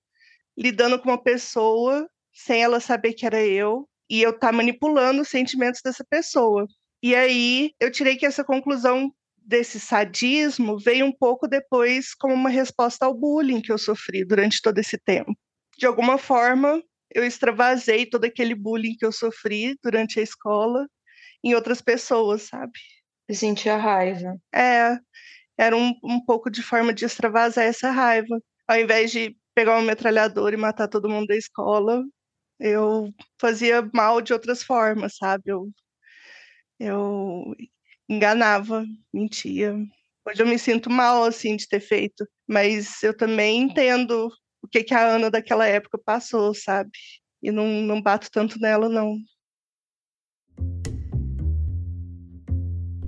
[0.56, 5.22] lidando com uma pessoa sem ela saber que era eu e eu estar tá manipulando
[5.22, 6.66] os sentimentos dessa pessoa.
[7.02, 9.12] E aí eu tirei que essa conclusão
[9.50, 14.62] desse sadismo veio um pouco depois como uma resposta ao bullying que eu sofri durante
[14.62, 15.36] todo esse tempo.
[15.76, 16.80] De alguma forma,
[17.12, 20.86] eu extravasei todo aquele bullying que eu sofri durante a escola
[21.42, 22.78] em outras pessoas, sabe?
[23.28, 24.36] Eu sentia raiva.
[24.54, 24.96] É,
[25.58, 28.40] era um, um pouco de forma de extravasar essa raiva.
[28.68, 32.04] Ao invés de pegar uma metralhadora e matar todo mundo da escola,
[32.60, 35.44] eu fazia mal de outras formas, sabe?
[35.46, 35.68] Eu,
[36.78, 37.54] eu
[38.10, 38.84] enganava,
[39.14, 39.72] mentia.
[40.26, 42.26] Hoje eu me sinto mal, assim, de ter feito.
[42.46, 44.28] Mas eu também entendo
[44.60, 46.90] o que, que a Ana daquela época passou, sabe?
[47.40, 49.16] E não, não bato tanto nela, não.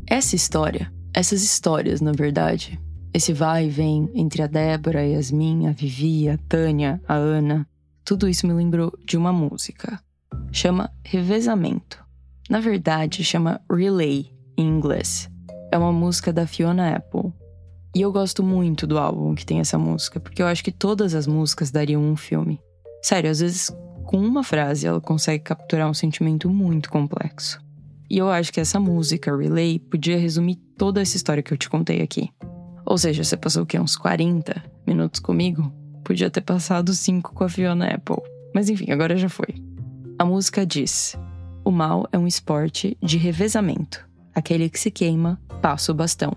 [0.07, 2.81] Essa história, essas histórias, na verdade,
[3.13, 7.69] esse vai e vem entre a Débora, a Yasmin, a Vivi, a Tânia, a Ana,
[8.05, 10.03] tudo isso me lembrou de uma música.
[10.53, 12.03] Chama Revezamento.
[12.49, 15.31] Na verdade, chama Relay, em inglês.
[15.71, 17.33] é uma música da Fiona Apple.
[17.95, 21.15] E eu gosto muito do álbum que tem essa música, porque eu acho que todas
[21.15, 22.61] as músicas dariam um filme.
[23.03, 23.71] Sério, às vezes
[24.05, 27.61] com uma frase ela consegue capturar um sentimento muito complexo.
[28.11, 31.71] E eu acho que essa música, Relay, podia resumir toda essa história que eu te
[31.71, 32.31] contei aqui.
[32.85, 33.79] Ou seja, você passou o quê?
[33.79, 35.73] Uns 40 minutos comigo?
[36.05, 38.23] Podia ter passado 5 com a Fiona Apple.
[38.55, 39.55] Mas enfim, agora já foi.
[40.19, 41.17] A música diz:
[41.65, 44.07] O mal é um esporte de revezamento.
[44.35, 46.37] Aquele que se queima, passa o bastão.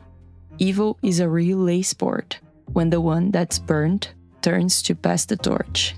[0.60, 2.38] Evil is a relay sport.
[2.74, 4.10] When the one that's burned
[4.42, 5.96] turns to pass the torch.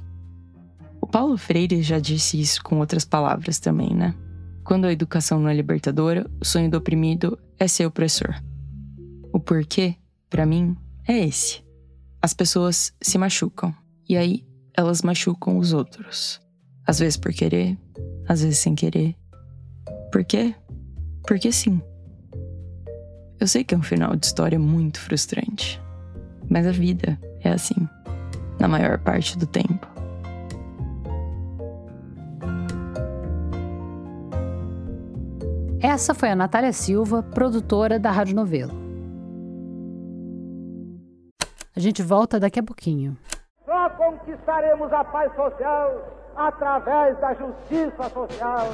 [1.01, 4.13] O Paulo Freire já disse isso com outras palavras também, né?
[4.63, 8.35] Quando a educação não é libertadora, o sonho do oprimido é ser opressor.
[9.31, 9.95] O porquê,
[10.29, 10.75] para mim,
[11.07, 11.63] é esse.
[12.21, 13.73] As pessoas se machucam,
[14.09, 16.41] e aí elas machucam os outros.
[16.85, 17.77] Às vezes por querer,
[18.27, 19.15] às vezes sem querer.
[20.11, 20.53] Por quê?
[21.25, 21.81] Porque sim.
[23.39, 25.79] Eu sei que é um final de história muito frustrante,
[26.49, 27.87] mas a vida é assim,
[28.59, 29.87] na maior parte do tempo.
[35.79, 38.73] Essa foi a Natália Silva, produtora da Rádio Novelo.
[41.75, 43.15] A gente volta daqui a pouquinho.
[43.63, 48.73] Só conquistaremos a paz social através da justiça social.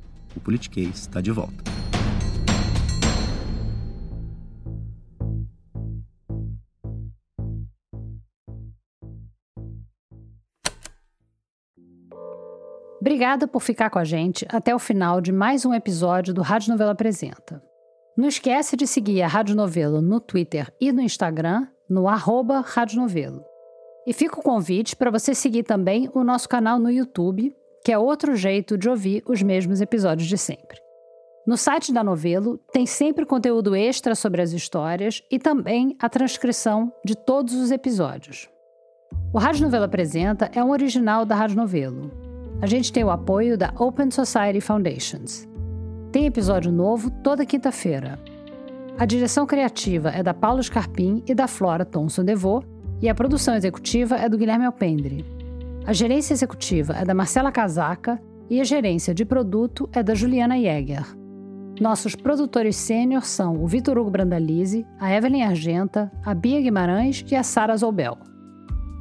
[0.35, 1.63] o Politiquês está de volta.
[13.01, 16.69] Obrigada por ficar com a gente até o final de mais um episódio do Rádio
[16.69, 17.61] Novela Apresenta.
[18.15, 23.01] Não esquece de seguir a Rádio Novelo no Twitter e no Instagram, no arroba Rádio
[23.01, 23.43] Novelo.
[24.05, 27.97] E fica o convite para você seguir também o nosso canal no YouTube, que é
[27.97, 30.79] outro jeito de ouvir os mesmos episódios de sempre.
[31.45, 36.93] No site da Novelo tem sempre conteúdo extra sobre as histórias e também a transcrição
[37.03, 38.47] de todos os episódios.
[39.33, 42.11] O Rádio Novelo Apresenta é um original da Rádio Novelo.
[42.61, 45.47] A gente tem o apoio da Open Society Foundations.
[46.11, 48.19] Tem episódio novo toda quinta-feira.
[48.99, 52.63] A direção criativa é da Paula Scarpim e da Flora Thomson Devô,
[53.01, 55.25] e a produção executiva é do Guilherme Alpendre.
[55.85, 60.55] A gerência executiva é da Marcela Casaca e a gerência de produto é da Juliana
[60.55, 61.05] Jäger.
[61.79, 67.35] Nossos produtores sênior são o Vitor Hugo Brandalize, a Evelyn Argenta, a Bia Guimarães e
[67.35, 68.15] a Sara Zoubel.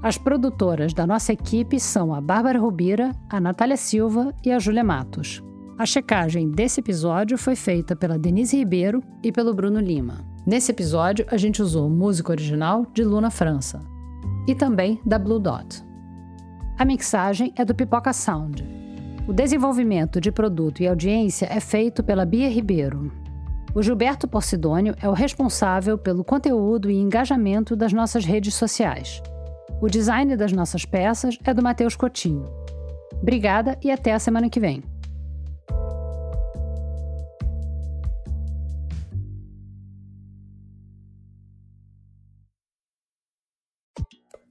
[0.03, 4.83] As produtoras da nossa equipe são a Bárbara Rubira, a Natália Silva e a Júlia
[4.83, 5.43] Matos.
[5.79, 10.25] A checagem desse episódio foi feita pela Denise Ribeiro e pelo Bruno Lima.
[10.47, 13.83] Nesse episódio, a gente usou música original de Luna França
[14.49, 15.90] e também da Blue Dot.
[16.81, 18.67] A mixagem é do Pipoca Sound.
[19.29, 23.13] O desenvolvimento de produto e audiência é feito pela Bia Ribeiro.
[23.75, 29.23] O Gilberto Porcidônio é o responsável pelo conteúdo e engajamento das nossas redes sociais.
[29.79, 32.49] O design das nossas peças é do Matheus Coutinho.
[33.21, 34.83] Obrigada e até a semana que vem.